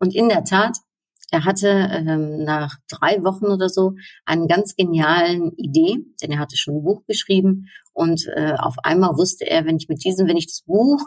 Und 0.00 0.14
in 0.14 0.28
der 0.28 0.44
Tat, 0.44 0.78
er 1.30 1.44
hatte 1.44 1.68
ähm, 1.68 2.44
nach 2.44 2.76
drei 2.88 3.22
Wochen 3.22 3.46
oder 3.46 3.68
so 3.68 3.94
einen 4.24 4.48
ganz 4.48 4.76
genialen 4.76 5.52
Idee, 5.56 5.98
denn 6.22 6.32
er 6.32 6.38
hatte 6.38 6.56
schon 6.56 6.76
ein 6.76 6.84
Buch 6.84 7.04
geschrieben 7.06 7.66
und 7.92 8.26
äh, 8.34 8.54
auf 8.58 8.76
einmal 8.82 9.16
wusste 9.16 9.46
er, 9.46 9.66
wenn 9.66 9.76
ich 9.76 9.88
mit 9.88 10.04
diesem, 10.04 10.26
wenn 10.26 10.36
ich 10.36 10.46
das 10.46 10.62
Buch, 10.62 11.02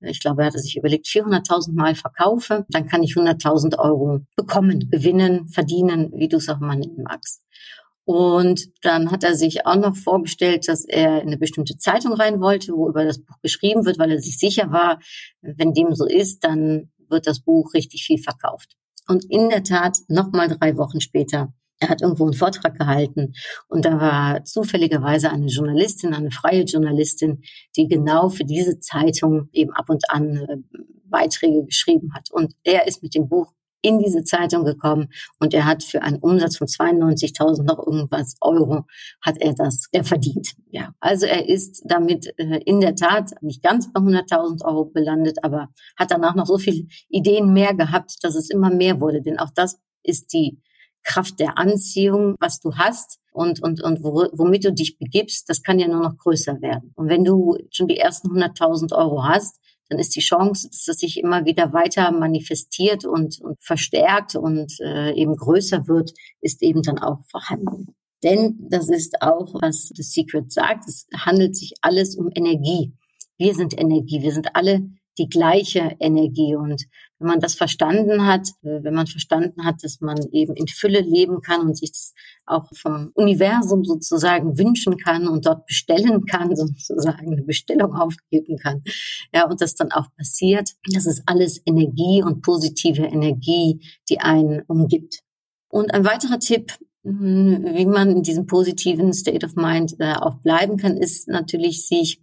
ich 0.00 0.20
glaube, 0.20 0.42
er 0.42 0.48
hatte 0.48 0.58
sich 0.58 0.76
überlegt, 0.76 1.06
400.000 1.06 1.74
Mal 1.74 1.94
verkaufe, 1.94 2.64
dann 2.68 2.86
kann 2.86 3.02
ich 3.02 3.14
100.000 3.14 3.78
Euro 3.78 4.20
bekommen, 4.36 4.90
gewinnen, 4.90 5.48
verdienen, 5.48 6.10
wie 6.14 6.28
du 6.28 6.36
es 6.36 6.48
auch 6.48 6.60
mal 6.60 6.76
nennen 6.76 7.02
magst. 7.02 7.42
Und 8.04 8.68
dann 8.82 9.10
hat 9.10 9.24
er 9.24 9.34
sich 9.34 9.66
auch 9.66 9.74
noch 9.74 9.96
vorgestellt, 9.96 10.68
dass 10.68 10.84
er 10.84 11.22
in 11.22 11.28
eine 11.28 11.38
bestimmte 11.38 11.76
Zeitung 11.76 12.12
rein 12.12 12.40
wollte, 12.40 12.72
wo 12.72 12.88
über 12.88 13.04
das 13.04 13.18
Buch 13.18 13.34
geschrieben 13.42 13.84
wird, 13.84 13.98
weil 13.98 14.12
er 14.12 14.20
sich 14.20 14.38
sicher 14.38 14.70
war, 14.70 15.00
wenn 15.40 15.72
dem 15.72 15.94
so 15.94 16.06
ist, 16.06 16.44
dann 16.44 16.92
wird 17.08 17.26
das 17.26 17.40
Buch 17.40 17.74
richtig 17.74 18.04
viel 18.04 18.18
verkauft. 18.18 18.76
Und 19.08 19.24
in 19.30 19.48
der 19.48 19.62
Tat, 19.62 19.98
nochmal 20.08 20.48
drei 20.48 20.76
Wochen 20.76 21.00
später, 21.00 21.52
er 21.78 21.90
hat 21.90 22.00
irgendwo 22.00 22.24
einen 22.24 22.32
Vortrag 22.32 22.78
gehalten 22.78 23.34
und 23.68 23.84
da 23.84 24.00
war 24.00 24.44
zufälligerweise 24.44 25.30
eine 25.30 25.46
Journalistin, 25.46 26.14
eine 26.14 26.30
freie 26.30 26.62
Journalistin, 26.62 27.42
die 27.76 27.86
genau 27.86 28.30
für 28.30 28.44
diese 28.44 28.80
Zeitung 28.80 29.50
eben 29.52 29.72
ab 29.72 29.90
und 29.90 30.08
an 30.08 30.36
äh, 30.36 30.56
Beiträge 31.04 31.64
geschrieben 31.64 32.14
hat. 32.14 32.30
Und 32.30 32.54
er 32.64 32.86
ist 32.86 33.02
mit 33.02 33.14
dem 33.14 33.28
Buch 33.28 33.52
in 33.86 34.00
diese 34.00 34.24
Zeitung 34.24 34.64
gekommen 34.64 35.08
und 35.38 35.54
er 35.54 35.64
hat 35.64 35.84
für 35.84 36.02
einen 36.02 36.18
Umsatz 36.18 36.56
von 36.56 36.66
92.000 36.66 37.62
noch 37.62 37.78
irgendwas 37.78 38.34
Euro 38.40 38.84
hat 39.22 39.36
er 39.38 39.54
das 39.54 39.86
er 39.92 40.02
verdient. 40.02 40.54
Ja, 40.70 40.92
also 40.98 41.26
er 41.26 41.48
ist 41.48 41.84
damit 41.86 42.34
äh, 42.36 42.60
in 42.64 42.80
der 42.80 42.96
Tat 42.96 43.30
nicht 43.42 43.62
ganz 43.62 43.92
bei 43.92 44.00
100.000 44.00 44.64
Euro 44.64 44.86
belandet, 44.86 45.38
aber 45.44 45.68
hat 45.96 46.10
danach 46.10 46.34
noch 46.34 46.46
so 46.46 46.58
viele 46.58 46.88
Ideen 47.08 47.52
mehr 47.52 47.74
gehabt, 47.74 48.16
dass 48.22 48.34
es 48.34 48.50
immer 48.50 48.70
mehr 48.70 49.00
wurde. 49.00 49.22
Denn 49.22 49.38
auch 49.38 49.50
das 49.54 49.78
ist 50.02 50.32
die 50.32 50.60
Kraft 51.04 51.38
der 51.38 51.56
Anziehung, 51.56 52.34
was 52.40 52.58
du 52.58 52.74
hast 52.74 53.20
und, 53.30 53.62
und, 53.62 53.80
und 53.82 54.02
womit 54.02 54.64
du 54.64 54.72
dich 54.72 54.98
begibst, 54.98 55.48
das 55.48 55.62
kann 55.62 55.78
ja 55.78 55.86
nur 55.86 56.00
noch 56.00 56.16
größer 56.18 56.60
werden. 56.60 56.92
Und 56.96 57.08
wenn 57.08 57.22
du 57.22 57.56
schon 57.70 57.86
die 57.86 57.98
ersten 57.98 58.28
100.000 58.28 58.92
Euro 58.96 59.22
hast, 59.22 59.60
dann 59.88 59.98
ist 59.98 60.16
die 60.16 60.20
Chance, 60.20 60.68
dass 60.70 60.88
es 60.88 60.98
sich 60.98 61.18
immer 61.18 61.44
wieder 61.44 61.72
weiter 61.72 62.10
manifestiert 62.10 63.04
und, 63.04 63.40
und 63.40 63.62
verstärkt 63.62 64.34
und 64.34 64.72
äh, 64.80 65.12
eben 65.14 65.36
größer 65.36 65.86
wird, 65.86 66.12
ist 66.40 66.62
eben 66.62 66.82
dann 66.82 66.98
auch 66.98 67.24
vorhanden. 67.30 67.94
Denn 68.22 68.56
das 68.70 68.88
ist 68.88 69.22
auch, 69.22 69.54
was 69.60 69.90
The 69.94 70.02
Secret 70.02 70.52
sagt, 70.52 70.88
es 70.88 71.06
handelt 71.14 71.56
sich 71.56 71.74
alles 71.82 72.16
um 72.16 72.30
Energie. 72.34 72.92
Wir 73.38 73.54
sind 73.54 73.78
Energie, 73.78 74.22
wir 74.22 74.32
sind 74.32 74.56
alle 74.56 74.88
die 75.18 75.28
gleiche 75.28 75.96
Energie. 75.98 76.54
Und 76.54 76.84
wenn 77.18 77.28
man 77.28 77.40
das 77.40 77.54
verstanden 77.54 78.26
hat, 78.26 78.48
äh, 78.62 78.82
wenn 78.82 78.94
man 78.94 79.06
verstanden 79.06 79.64
hat, 79.64 79.82
dass 79.82 80.00
man 80.00 80.18
eben 80.32 80.54
in 80.54 80.68
Fülle 80.68 81.00
leben 81.00 81.40
kann 81.40 81.62
und 81.62 81.76
sich 81.76 81.92
das 81.92 82.14
auch 82.44 82.68
vom 82.74 83.10
Universum 83.14 83.84
sozusagen 83.84 84.58
wünschen 84.58 84.96
kann 84.98 85.26
und 85.26 85.46
dort 85.46 85.66
bestellen 85.66 86.26
kann, 86.26 86.54
sozusagen 86.56 87.32
eine 87.32 87.42
Bestellung 87.42 87.94
aufgeben 87.94 88.58
kann, 88.58 88.82
ja, 89.32 89.48
und 89.48 89.60
das 89.60 89.74
dann 89.74 89.92
auch 89.92 90.06
passiert, 90.16 90.72
das 90.92 91.06
ist 91.06 91.22
alles 91.26 91.60
Energie 91.64 92.22
und 92.22 92.42
positive 92.42 93.04
Energie, 93.04 93.80
die 94.08 94.20
einen 94.20 94.62
umgibt. 94.66 95.20
Und 95.68 95.92
ein 95.92 96.04
weiterer 96.04 96.38
Tipp, 96.38 96.72
hm, 97.04 97.64
wie 97.74 97.86
man 97.86 98.10
in 98.10 98.22
diesem 98.22 98.46
positiven 98.46 99.12
State 99.12 99.46
of 99.46 99.56
Mind 99.56 99.96
äh, 99.98 100.14
auch 100.14 100.36
bleiben 100.36 100.76
kann, 100.76 100.96
ist 100.96 101.28
natürlich, 101.28 101.86
sich 101.86 102.20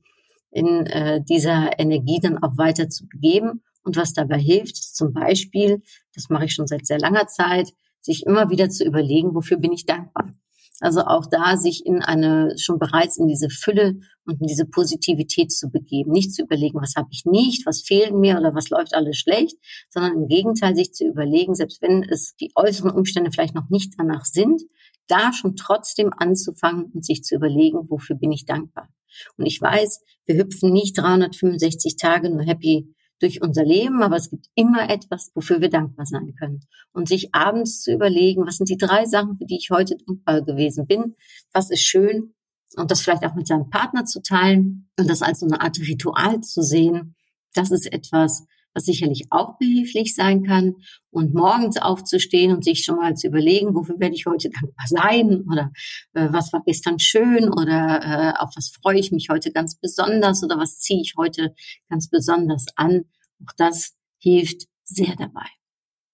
in 0.54 0.86
äh, 0.86 1.22
dieser 1.24 1.80
Energie 1.80 2.20
dann 2.22 2.38
auch 2.38 2.58
weiter 2.58 2.90
zu 2.90 3.08
begeben. 3.08 3.64
Und 3.84 3.98
was 3.98 4.14
dabei 4.14 4.40
hilft, 4.40 4.80
ist 4.80 4.96
zum 4.96 5.14
Beispiel, 5.14 5.82
das 6.14 6.30
mache 6.30 6.46
ich 6.46 6.54
schon 6.54 6.68
seit 6.68 6.86
sehr 6.86 7.00
langer 7.00 7.28
Zeit, 7.28 7.74
sich 8.00 8.26
immer 8.26 8.50
wieder 8.50 8.70
zu 8.70 8.86
überlegen, 8.86 9.34
wofür 9.34 9.58
bin 9.58 9.72
ich 9.72 9.86
dankbar. 9.86 10.34
Also 10.80 11.02
auch 11.02 11.26
da 11.26 11.56
sich 11.56 11.86
in 11.86 12.02
eine, 12.02 12.56
schon 12.58 12.78
bereits 12.78 13.18
in 13.18 13.28
diese 13.28 13.50
Fülle 13.50 14.00
und 14.26 14.42
in 14.42 14.48
diese 14.48 14.66
Positivität 14.66 15.52
zu 15.52 15.70
begeben. 15.70 16.12
Nicht 16.12 16.34
zu 16.34 16.44
überlegen, 16.44 16.82
was 16.82 16.96
habe 16.96 17.08
ich 17.12 17.24
nicht, 17.26 17.66
was 17.66 17.82
fehlt 17.82 18.14
mir 18.14 18.38
oder 18.38 18.54
was 18.54 18.70
läuft 18.70 18.94
alles 18.94 19.18
schlecht, 19.18 19.58
sondern 19.90 20.14
im 20.14 20.28
Gegenteil 20.28 20.76
sich 20.76 20.94
zu 20.94 21.06
überlegen, 21.06 21.56
selbst 21.56 21.82
wenn 21.82 22.04
es 22.04 22.36
die 22.36 22.52
äußeren 22.56 22.92
Umstände 22.92 23.32
vielleicht 23.32 23.56
noch 23.56 23.70
nicht 23.70 23.94
danach 23.98 24.26
sind, 24.26 24.62
da 25.08 25.32
schon 25.32 25.56
trotzdem 25.56 26.12
anzufangen 26.18 26.92
und 26.94 27.06
sich 27.06 27.24
zu 27.24 27.36
überlegen, 27.36 27.90
wofür 27.90 28.16
bin 28.16 28.32
ich 28.32 28.46
dankbar. 28.46 28.90
Und 29.38 29.46
ich 29.46 29.62
weiß, 29.62 30.02
wir 30.26 30.38
hüpfen 30.38 30.72
nicht 30.72 30.98
365 30.98 31.96
Tage 31.98 32.30
nur 32.30 32.44
happy 32.44 32.94
durch 33.20 33.42
unser 33.42 33.64
Leben, 33.64 34.04
aber 34.04 34.18
es 34.18 34.30
gibt 34.30 34.48
immer 34.54 34.90
etwas, 34.90 35.32
wofür 35.34 35.62
wir 35.62 35.70
dankbar 35.70 36.06
sein 36.06 36.36
können. 36.38 36.62
Und 36.92 37.08
sich 37.08 37.34
abends 37.34 37.82
zu 37.82 37.94
überlegen, 37.94 38.46
was 38.46 38.58
sind 38.58 38.70
die 38.70 38.78
drei 38.78 39.06
Sachen, 39.06 39.38
für 39.38 39.46
die 39.46 39.58
ich 39.58 39.70
heute 39.72 39.96
dankbar 40.06 40.42
gewesen 40.42 40.86
bin, 40.86 41.16
was 41.54 41.70
ist 41.70 41.84
schön 41.84 42.34
und 42.76 42.92
das 42.92 43.02
vielleicht 43.02 43.24
auch 43.24 43.36
mit 43.36 43.48
seinem 43.48 43.70
Partner 43.70 44.06
zu 44.06 44.22
teilen 44.22 44.90
und 44.98 45.10
das 45.10 45.22
als 45.22 45.40
so 45.40 45.46
eine 45.46 45.62
Art 45.62 45.80
Ritual 45.80 46.42
zu 46.42 46.62
sehen, 46.62 47.16
das 47.54 47.72
ist 47.72 47.92
etwas, 47.92 48.46
was 48.74 48.86
sicherlich 48.86 49.26
auch 49.30 49.58
behilflich 49.58 50.16
sein 50.16 50.44
kann. 50.44 50.76
Und 51.12 51.34
morgens 51.34 51.78
aufzustehen 51.78 52.52
und 52.54 52.64
sich 52.64 52.84
schon 52.84 52.98
mal 52.98 53.16
zu 53.16 53.28
überlegen, 53.28 53.76
wofür 53.76 54.00
werde 54.00 54.16
ich 54.16 54.26
heute 54.26 54.50
dankbar 54.50 54.86
sein 54.88 55.44
oder 55.52 55.72
äh, 56.14 56.28
was 56.32 56.52
war 56.54 56.64
gestern 56.66 56.98
schön 56.98 57.50
oder 57.50 58.02
äh, 58.04 58.42
auf 58.42 58.50
was 58.56 58.70
freue 58.70 58.98
ich 58.98 59.12
mich 59.12 59.28
heute 59.30 59.52
ganz 59.52 59.76
besonders 59.76 60.44
oder 60.44 60.58
was 60.58 60.80
ziehe 60.80 61.02
ich 61.02 61.14
heute 61.18 61.54
ganz 61.90 62.10
besonders 62.10 62.66
an. 62.76 63.06
Auch 63.46 63.54
das 63.58 63.94
hilft 64.18 64.68
sehr 64.84 65.16
dabei. 65.16 65.46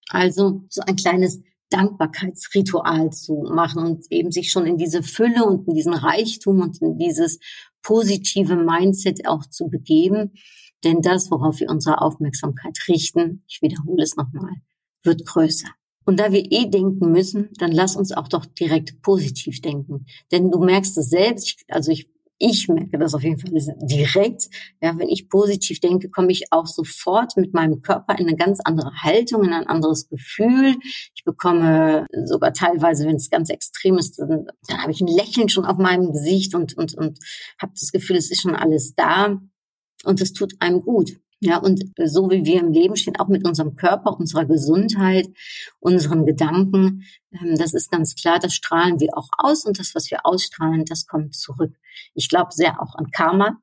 Also 0.09 0.63
so 0.69 0.81
ein 0.81 0.95
kleines 0.95 1.41
Dankbarkeitsritual 1.69 3.11
zu 3.11 3.45
machen 3.47 3.85
und 3.85 4.05
eben 4.09 4.31
sich 4.31 4.51
schon 4.51 4.65
in 4.65 4.77
diese 4.77 5.03
Fülle 5.03 5.45
und 5.45 5.67
in 5.67 5.75
diesen 5.75 5.93
Reichtum 5.93 6.61
und 6.61 6.81
in 6.81 6.97
dieses 6.97 7.39
positive 7.83 8.55
Mindset 8.55 9.27
auch 9.27 9.45
zu 9.45 9.69
begeben 9.69 10.33
denn 10.83 11.01
das, 11.01 11.29
worauf 11.31 11.59
wir 11.59 11.69
unsere 11.69 12.01
Aufmerksamkeit 12.01 12.77
richten, 12.87 13.43
ich 13.47 13.61
wiederhole 13.61 14.03
es 14.03 14.15
nochmal, 14.15 14.55
wird 15.03 15.25
größer. 15.25 15.67
Und 16.05 16.19
da 16.19 16.31
wir 16.31 16.51
eh 16.51 16.65
denken 16.65 17.11
müssen, 17.11 17.49
dann 17.57 17.71
lass 17.71 17.95
uns 17.95 18.11
auch 18.11 18.27
doch 18.27 18.45
direkt 18.45 19.01
positiv 19.01 19.61
denken. 19.61 20.05
Denn 20.31 20.49
du 20.49 20.59
merkst 20.59 20.97
es 20.97 21.09
selbst, 21.09 21.63
also 21.67 21.91
ich 21.91 22.09
ich 22.39 22.69
merke 22.69 22.97
das 22.97 23.13
auf 23.13 23.21
jeden 23.21 23.37
Fall 23.37 23.51
direkt. 23.81 24.47
Ja, 24.81 24.97
wenn 24.97 25.09
ich 25.09 25.29
positiv 25.29 25.81
denke, 25.81 26.09
komme 26.09 26.31
ich 26.31 26.51
auch 26.51 26.67
sofort 26.67 27.35
mit 27.35 27.53
meinem 27.53 27.81
Körper 27.81 28.17
in 28.17 28.27
eine 28.27 28.37
ganz 28.37 28.59
andere 28.63 28.91
Haltung, 29.03 29.43
in 29.43 29.51
ein 29.51 29.67
anderes 29.67 30.07
Gefühl. 30.07 30.75
Ich 31.13 31.25
bekomme 31.25 32.07
sogar 32.23 32.53
teilweise, 32.53 33.05
wenn 33.05 33.17
es 33.17 33.29
ganz 33.29 33.49
extrem 33.49 33.97
ist, 33.97 34.19
dann, 34.19 34.47
dann 34.67 34.81
habe 34.81 34.91
ich 34.91 35.01
ein 35.01 35.07
Lächeln 35.07 35.49
schon 35.49 35.65
auf 35.65 35.77
meinem 35.77 36.13
Gesicht 36.13 36.55
und, 36.55 36.77
und, 36.77 36.95
und 36.95 37.19
habe 37.61 37.73
das 37.77 37.91
Gefühl, 37.91 38.15
es 38.15 38.31
ist 38.31 38.41
schon 38.41 38.55
alles 38.55 38.95
da. 38.95 39.37
Und 40.03 40.21
es 40.21 40.33
tut 40.33 40.53
einem 40.59 40.81
gut. 40.81 41.19
Ja, 41.41 41.57
und 41.57 41.81
so 42.03 42.29
wie 42.29 42.43
wir 42.43 42.59
im 42.59 42.73
Leben 42.73 42.97
stehen, 42.97 43.15
auch 43.17 43.29
mit 43.29 43.47
unserem 43.47 43.77
Körper, 43.77 44.17
unserer 44.19 44.45
Gesundheit, 44.45 45.29
unseren 45.79 46.25
Gedanken, 46.25 47.05
ähm, 47.31 47.55
das 47.57 47.73
ist 47.73 47.91
ganz 47.91 48.15
klar, 48.15 48.39
das 48.39 48.53
strahlen 48.53 48.99
wir 48.99 49.17
auch 49.17 49.29
aus 49.37 49.63
und 49.63 49.79
das, 49.79 49.95
was 49.95 50.11
wir 50.11 50.25
ausstrahlen, 50.25 50.83
das 50.83 51.07
kommt 51.07 51.35
zurück. 51.35 51.73
Ich 52.13 52.27
glaube 52.27 52.51
sehr 52.51 52.81
auch 52.81 52.95
an 52.95 53.11
Karma. 53.11 53.57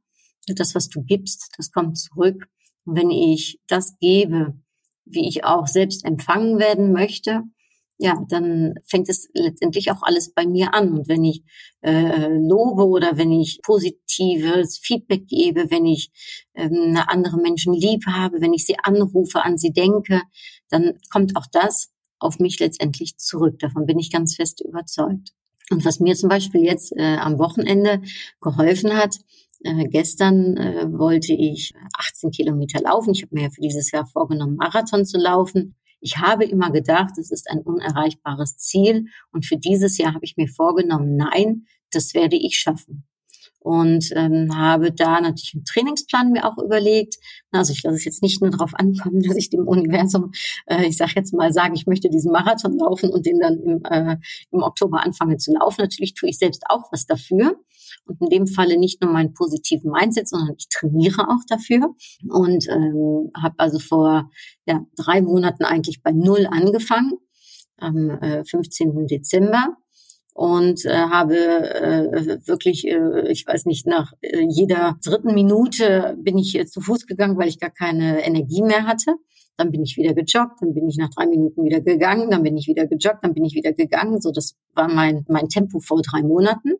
Das, 0.46 0.74
was 0.74 0.88
du 0.88 1.02
gibst, 1.02 1.52
das 1.58 1.70
kommt 1.72 1.98
zurück. 1.98 2.48
Und 2.84 2.96
wenn 2.96 3.10
ich 3.10 3.60
das 3.66 3.98
gebe, 3.98 4.54
wie 5.04 5.28
ich 5.28 5.44
auch 5.44 5.66
selbst 5.66 6.04
empfangen 6.04 6.58
werden 6.58 6.92
möchte, 6.92 7.42
ja, 7.98 8.22
dann 8.28 8.74
fängt 8.84 9.08
es 9.08 9.28
letztendlich 9.32 9.90
auch 9.90 10.02
alles 10.02 10.32
bei 10.32 10.46
mir 10.46 10.74
an. 10.74 10.92
Und 10.92 11.08
wenn 11.08 11.24
ich 11.24 11.42
äh, 11.80 12.28
lobe 12.28 12.86
oder 12.86 13.16
wenn 13.16 13.32
ich 13.32 13.60
positives 13.62 14.78
Feedback 14.78 15.26
gebe, 15.26 15.70
wenn 15.70 15.86
ich 15.86 16.10
ähm, 16.54 16.98
andere 17.06 17.38
Menschen 17.38 17.72
lieb 17.72 18.04
habe, 18.06 18.40
wenn 18.40 18.52
ich 18.52 18.66
sie 18.66 18.76
anrufe, 18.82 19.44
an 19.44 19.56
sie 19.56 19.72
denke, 19.72 20.22
dann 20.68 20.98
kommt 21.10 21.36
auch 21.36 21.46
das 21.50 21.90
auf 22.18 22.38
mich 22.38 22.58
letztendlich 22.58 23.16
zurück. 23.16 23.58
Davon 23.58 23.86
bin 23.86 23.98
ich 23.98 24.10
ganz 24.10 24.36
fest 24.36 24.62
überzeugt. 24.66 25.32
Und 25.70 25.84
was 25.84 25.98
mir 25.98 26.14
zum 26.14 26.28
Beispiel 26.28 26.62
jetzt 26.62 26.92
äh, 26.96 27.16
am 27.16 27.38
Wochenende 27.38 28.02
geholfen 28.40 28.96
hat, 28.96 29.16
äh, 29.64 29.88
gestern 29.88 30.56
äh, 30.56 30.86
wollte 30.92 31.32
ich 31.32 31.72
18 31.98 32.30
Kilometer 32.30 32.80
laufen. 32.80 33.14
Ich 33.14 33.22
habe 33.22 33.34
mir 33.34 33.44
ja 33.44 33.50
für 33.50 33.60
dieses 33.60 33.90
Jahr 33.90 34.06
vorgenommen, 34.06 34.56
Marathon 34.56 35.04
zu 35.04 35.18
laufen. 35.18 35.76
Ich 36.06 36.18
habe 36.18 36.44
immer 36.44 36.70
gedacht, 36.70 37.18
es 37.18 37.32
ist 37.32 37.50
ein 37.50 37.62
unerreichbares 37.62 38.56
Ziel. 38.56 39.06
Und 39.32 39.44
für 39.44 39.56
dieses 39.56 39.98
Jahr 39.98 40.14
habe 40.14 40.25
ich 40.25 40.36
mir 40.36 40.46
vorgenommen, 40.46 41.16
nein, 41.16 41.66
das 41.90 42.14
werde 42.14 42.36
ich 42.36 42.58
schaffen. 42.58 43.04
Und 43.58 44.12
ähm, 44.14 44.56
habe 44.56 44.92
da 44.92 45.20
natürlich 45.20 45.54
einen 45.54 45.64
Trainingsplan 45.64 46.30
mir 46.30 46.44
auch 46.44 46.58
überlegt. 46.62 47.16
Also 47.50 47.72
ich 47.72 47.82
lasse 47.82 47.96
es 47.96 48.04
jetzt 48.04 48.22
nicht 48.22 48.40
nur 48.40 48.50
darauf 48.50 48.75
ankommen, 48.75 49.20
dass 49.26 49.34
ich 49.34 49.50
dem 49.50 49.66
Universum, 49.66 50.30
äh, 50.66 50.86
ich 50.86 50.96
sage 50.96 51.14
jetzt 51.16 51.34
mal, 51.34 51.52
sage, 51.52 51.75
ich 51.75 51.88
möchte 51.88 52.08
diesen 52.08 52.30
Marathon 52.30 52.78
laufen 52.78 53.10
und 53.10 53.26
den 53.26 53.40
dann 53.40 53.58
im, 53.58 53.82
äh, 53.90 54.16
im 54.52 54.62
Oktober 54.62 55.02
anfange 55.04 55.38
zu 55.38 55.54
laufen. 55.54 55.80
Natürlich 55.80 56.14
tue 56.14 56.28
ich 56.28 56.38
selbst 56.38 56.62
auch 56.68 56.92
was 56.92 57.06
dafür 57.06 57.56
und 58.06 58.20
in 58.20 58.28
dem 58.28 58.46
Falle 58.46 58.78
nicht 58.78 59.02
nur 59.02 59.12
meinen 59.12 59.34
positiven 59.34 59.90
Mindset, 59.90 60.28
sondern 60.28 60.54
ich 60.56 60.68
trainiere 60.68 61.28
auch 61.28 61.44
dafür 61.48 61.94
und 62.28 62.68
ähm, 62.68 63.30
habe 63.36 63.54
also 63.58 63.78
vor 63.78 64.30
ja, 64.66 64.84
drei 64.96 65.20
Monaten 65.20 65.64
eigentlich 65.64 66.02
bei 66.02 66.12
Null 66.12 66.46
angefangen, 66.50 67.12
am 67.78 68.10
äh, 68.10 68.44
15. 68.44 69.06
Dezember 69.06 69.76
und 70.36 70.84
äh, 70.84 70.90
habe 70.90 71.36
äh, 71.36 72.46
wirklich, 72.46 72.86
äh, 72.86 73.30
ich 73.30 73.46
weiß 73.46 73.64
nicht, 73.64 73.86
nach 73.86 74.12
äh, 74.20 74.46
jeder 74.48 74.98
dritten 75.02 75.34
Minute 75.34 76.16
bin 76.20 76.36
ich 76.36 76.58
äh, 76.58 76.66
zu 76.66 76.82
Fuß 76.82 77.06
gegangen, 77.06 77.38
weil 77.38 77.48
ich 77.48 77.58
gar 77.58 77.70
keine 77.70 78.25
Energie 78.25 78.62
mehr 78.62 78.86
hatte. 78.86 79.14
Dann 79.56 79.70
bin 79.70 79.82
ich 79.82 79.96
wieder 79.96 80.12
gejoggt, 80.12 80.60
dann 80.60 80.75
bin 80.75 80.86
ich 80.86 80.98
nach 80.98 81.08
drei 81.08 81.26
Minuten 81.26 81.64
wieder 81.64 81.80
gegangen, 81.80 82.30
dann 82.30 82.42
bin 82.42 82.58
ich 82.58 82.68
wieder 82.68 82.86
gejoggt, 82.86 83.25
dann 83.25 83.32
bin 83.32 83.46
ich 83.46 83.54
wieder 83.54 83.72
gegangen. 83.72 84.20
So, 84.20 84.30
das 84.30 84.56
war 84.75 84.88
mein 84.88 85.25
mein 85.28 85.48
Tempo 85.48 85.80
vor 85.80 86.02
drei 86.02 86.20
Monaten. 86.20 86.75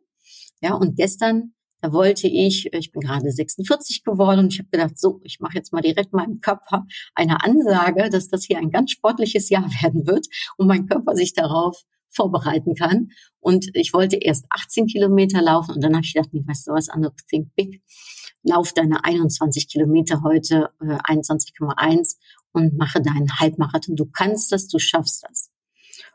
Ja, 0.61 0.73
und 0.73 0.95
gestern, 0.95 1.53
da 1.81 1.91
wollte 1.93 2.27
ich, 2.27 2.73
ich 2.73 2.91
bin 2.91 3.01
gerade 3.01 3.31
46 3.31 4.03
geworden 4.03 4.39
und 4.39 4.53
ich 4.53 4.59
habe 4.59 4.69
gedacht, 4.69 4.97
so, 4.97 5.19
ich 5.23 5.39
mache 5.39 5.55
jetzt 5.55 5.71
mal 5.71 5.81
direkt 5.81 6.13
meinem 6.13 6.41
Körper 6.41 6.85
eine 7.13 7.43
Ansage, 7.43 8.09
dass 8.09 8.29
das 8.29 8.43
hier 8.43 8.57
ein 8.57 8.71
ganz 8.71 8.91
sportliches 8.91 9.49
Jahr 9.49 9.65
werden 9.81 10.07
wird 10.07 10.27
und 10.57 10.67
mein 10.67 10.87
Körper 10.87 11.15
sich 11.15 11.33
darauf 11.33 11.83
vorbereiten 12.09 12.73
kann. 12.75 13.09
Und 13.39 13.69
ich 13.73 13.93
wollte 13.93 14.17
erst 14.17 14.45
18 14.49 14.87
Kilometer 14.87 15.41
laufen 15.41 15.75
und 15.75 15.83
dann 15.83 15.93
habe 15.93 16.03
ich 16.03 16.13
gedacht, 16.13 16.33
nee, 16.33 16.43
weißt 16.45 16.67
du 16.67 16.71
was, 16.71 16.89
anderes 16.89 17.25
think 17.29 17.53
big. 17.55 17.81
Lauf 18.43 18.73
deine 18.73 19.03
21 19.03 19.67
Kilometer 19.67 20.23
heute, 20.23 20.69
äh, 20.81 20.97
21,1 21.13 22.17
und 22.53 22.77
mache 22.77 23.01
deinen 23.01 23.39
Halbmarathon. 23.39 23.95
Du 23.95 24.05
kannst 24.05 24.51
das, 24.51 24.67
du 24.67 24.79
schaffst 24.79 25.23
das. 25.29 25.46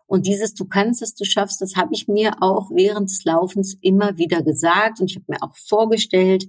Und 0.07 0.27
dieses 0.27 0.55
Du 0.55 0.67
kannst 0.67 1.03
es, 1.03 1.15
du 1.15 1.25
schaffst 1.25 1.61
das, 1.61 1.77
habe 1.77 1.91
ich 1.93 2.09
mir 2.09 2.33
auch 2.41 2.71
während 2.71 3.11
des 3.11 3.25
Laufens 3.25 3.77
immer 3.81 4.19
wieder 4.19 4.43
gesagt. 4.43 5.01
Und 5.01 5.11
ich 5.11 5.17
habe 5.17 5.27
mir 5.29 5.43
auch 5.43 5.57
vorgestellt, 5.57 6.47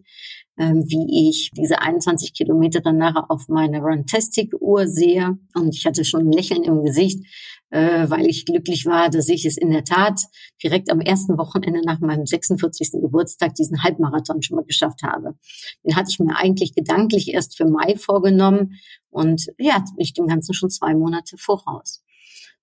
ähm, 0.57 0.83
wie 0.87 1.29
ich 1.29 1.49
diese 1.55 1.81
21 1.81 2.33
Kilometer 2.33 2.81
dann 2.81 2.97
nachher 2.97 3.29
auf 3.29 3.47
meiner 3.47 3.79
Runtastic-Uhr 3.79 4.87
sehe. 4.87 5.37
Und 5.55 5.75
ich 5.75 5.85
hatte 5.85 6.05
schon 6.05 6.27
ein 6.27 6.31
Lächeln 6.31 6.63
im 6.63 6.83
Gesicht, 6.83 7.25
äh, 7.69 8.09
weil 8.09 8.27
ich 8.27 8.45
glücklich 8.45 8.85
war, 8.85 9.09
dass 9.09 9.29
ich 9.29 9.45
es 9.45 9.57
in 9.57 9.71
der 9.71 9.83
Tat 9.83 10.21
direkt 10.61 10.91
am 10.91 11.01
ersten 11.01 11.37
Wochenende 11.37 11.81
nach 11.83 11.99
meinem 11.99 12.25
46. 12.25 12.91
Geburtstag 13.01 13.55
diesen 13.55 13.81
Halbmarathon 13.81 14.43
schon 14.43 14.57
mal 14.57 14.65
geschafft 14.65 15.01
habe. 15.01 15.35
Den 15.83 15.95
hatte 15.95 16.09
ich 16.11 16.19
mir 16.19 16.35
eigentlich 16.37 16.75
gedanklich 16.75 17.33
erst 17.33 17.57
für 17.57 17.65
Mai 17.65 17.95
vorgenommen. 17.97 18.79
Und 19.09 19.47
ja, 19.57 19.83
ich 19.97 20.13
dem 20.13 20.27
Ganzen 20.27 20.53
schon 20.53 20.69
zwei 20.69 20.93
Monate 20.93 21.37
voraus. 21.37 22.03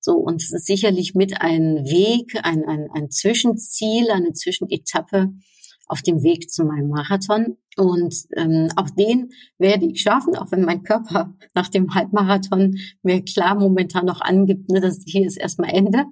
So, 0.00 0.16
und 0.16 0.42
es 0.42 0.52
ist 0.52 0.66
sicherlich 0.66 1.14
mit 1.14 1.40
ein 1.40 1.84
Weg, 1.84 2.38
ein, 2.42 2.64
ein, 2.64 2.88
ein 2.92 3.10
Zwischenziel, 3.10 4.10
eine 4.10 4.32
Zwischenetappe 4.32 5.32
auf 5.86 6.02
dem 6.02 6.22
Weg 6.22 6.50
zu 6.50 6.64
meinem 6.64 6.88
Marathon. 6.88 7.58
Und 7.76 8.14
ähm, 8.36 8.68
auch 8.76 8.88
den 8.90 9.30
werde 9.58 9.86
ich 9.86 10.02
schaffen, 10.02 10.36
auch 10.36 10.50
wenn 10.52 10.62
mein 10.62 10.82
Körper 10.82 11.34
nach 11.54 11.68
dem 11.68 11.94
Halbmarathon 11.94 12.76
mir 13.02 13.22
klar 13.24 13.54
momentan 13.56 14.06
noch 14.06 14.20
angibt, 14.20 14.70
ne, 14.70 14.80
dass 14.80 15.02
hier 15.04 15.26
ist 15.26 15.36
erstmal 15.36 15.70
Ende. 15.70 16.04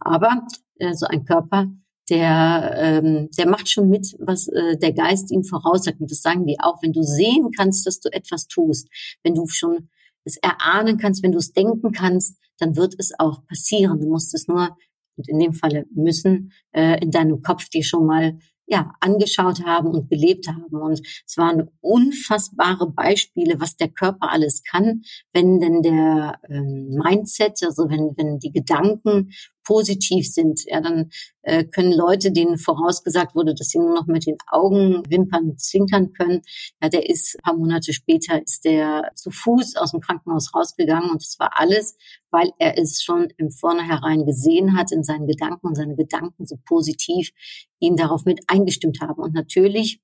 Aber 0.00 0.46
äh, 0.78 0.94
so 0.94 1.06
ein 1.06 1.24
Körper, 1.24 1.72
der, 2.10 2.74
ähm, 2.76 3.30
der 3.38 3.48
macht 3.48 3.68
schon 3.70 3.88
mit, 3.88 4.14
was 4.18 4.48
äh, 4.48 4.76
der 4.76 4.92
Geist 4.92 5.30
ihm 5.30 5.44
voraussagt. 5.44 6.00
Und 6.00 6.10
das 6.10 6.20
sagen 6.20 6.46
die 6.46 6.60
auch, 6.60 6.82
wenn 6.82 6.92
du 6.92 7.02
sehen 7.02 7.50
kannst, 7.56 7.86
dass 7.86 8.00
du 8.00 8.12
etwas 8.12 8.46
tust, 8.46 8.88
wenn 9.22 9.34
du 9.34 9.46
schon 9.46 9.88
es 10.24 10.36
erahnen 10.36 10.98
kannst, 10.98 11.22
wenn 11.22 11.32
du 11.32 11.38
es 11.38 11.52
denken 11.52 11.92
kannst, 11.92 12.38
dann 12.58 12.76
wird 12.76 12.94
es 12.98 13.12
auch 13.18 13.44
passieren. 13.46 14.00
Du 14.00 14.08
musst 14.08 14.34
es 14.34 14.48
nur, 14.48 14.76
und 15.16 15.28
in 15.28 15.38
dem 15.38 15.52
Falle 15.52 15.86
müssen, 15.94 16.52
äh, 16.72 17.02
in 17.02 17.10
deinem 17.10 17.42
Kopf 17.42 17.68
dir 17.68 17.84
schon 17.84 18.06
mal 18.06 18.38
ja, 18.66 18.94
angeschaut 19.00 19.64
haben 19.64 19.88
und 19.88 20.08
gelebt 20.08 20.48
haben. 20.48 20.80
Und 20.80 21.06
es 21.26 21.36
waren 21.36 21.68
unfassbare 21.80 22.90
Beispiele, 22.90 23.60
was 23.60 23.76
der 23.76 23.88
Körper 23.88 24.30
alles 24.30 24.62
kann, 24.62 25.02
wenn 25.32 25.60
denn 25.60 25.82
der 25.82 26.38
ähm, 26.48 26.88
Mindset, 26.90 27.62
also 27.64 27.90
wenn, 27.90 28.16
wenn 28.16 28.38
die 28.38 28.52
Gedanken 28.52 29.30
positiv 29.64 30.30
sind, 30.30 30.60
ja, 30.66 30.80
dann 30.80 31.10
äh, 31.42 31.64
können 31.64 31.92
Leute, 31.92 32.32
denen 32.32 32.58
vorausgesagt 32.58 33.34
wurde, 33.34 33.54
dass 33.54 33.68
sie 33.68 33.78
nur 33.78 33.94
noch 33.94 34.06
mit 34.06 34.26
den 34.26 34.36
Augenwimpern 34.48 35.56
zwinkern 35.58 36.12
können, 36.12 36.42
ja, 36.82 36.88
der 36.88 37.08
ist 37.08 37.36
ein 37.36 37.42
paar 37.42 37.56
Monate 37.56 37.92
später 37.92 38.42
ist 38.42 38.64
der 38.64 39.10
zu 39.14 39.30
Fuß 39.30 39.76
aus 39.76 39.92
dem 39.92 40.00
Krankenhaus 40.00 40.54
rausgegangen 40.54 41.10
und 41.10 41.22
es 41.22 41.38
war 41.38 41.52
alles, 41.58 41.96
weil 42.30 42.50
er 42.58 42.78
es 42.78 43.02
schon 43.02 43.28
im 43.36 43.50
Vornherein 43.50 44.24
gesehen 44.24 44.76
hat 44.76 44.92
in 44.92 45.04
seinen 45.04 45.26
Gedanken 45.26 45.66
und 45.66 45.74
seine 45.74 45.96
Gedanken 45.96 46.46
so 46.46 46.56
positiv 46.64 47.30
ihn 47.78 47.96
darauf 47.96 48.24
mit 48.24 48.40
eingestimmt 48.46 49.00
haben. 49.00 49.20
Und 49.22 49.34
natürlich, 49.34 50.00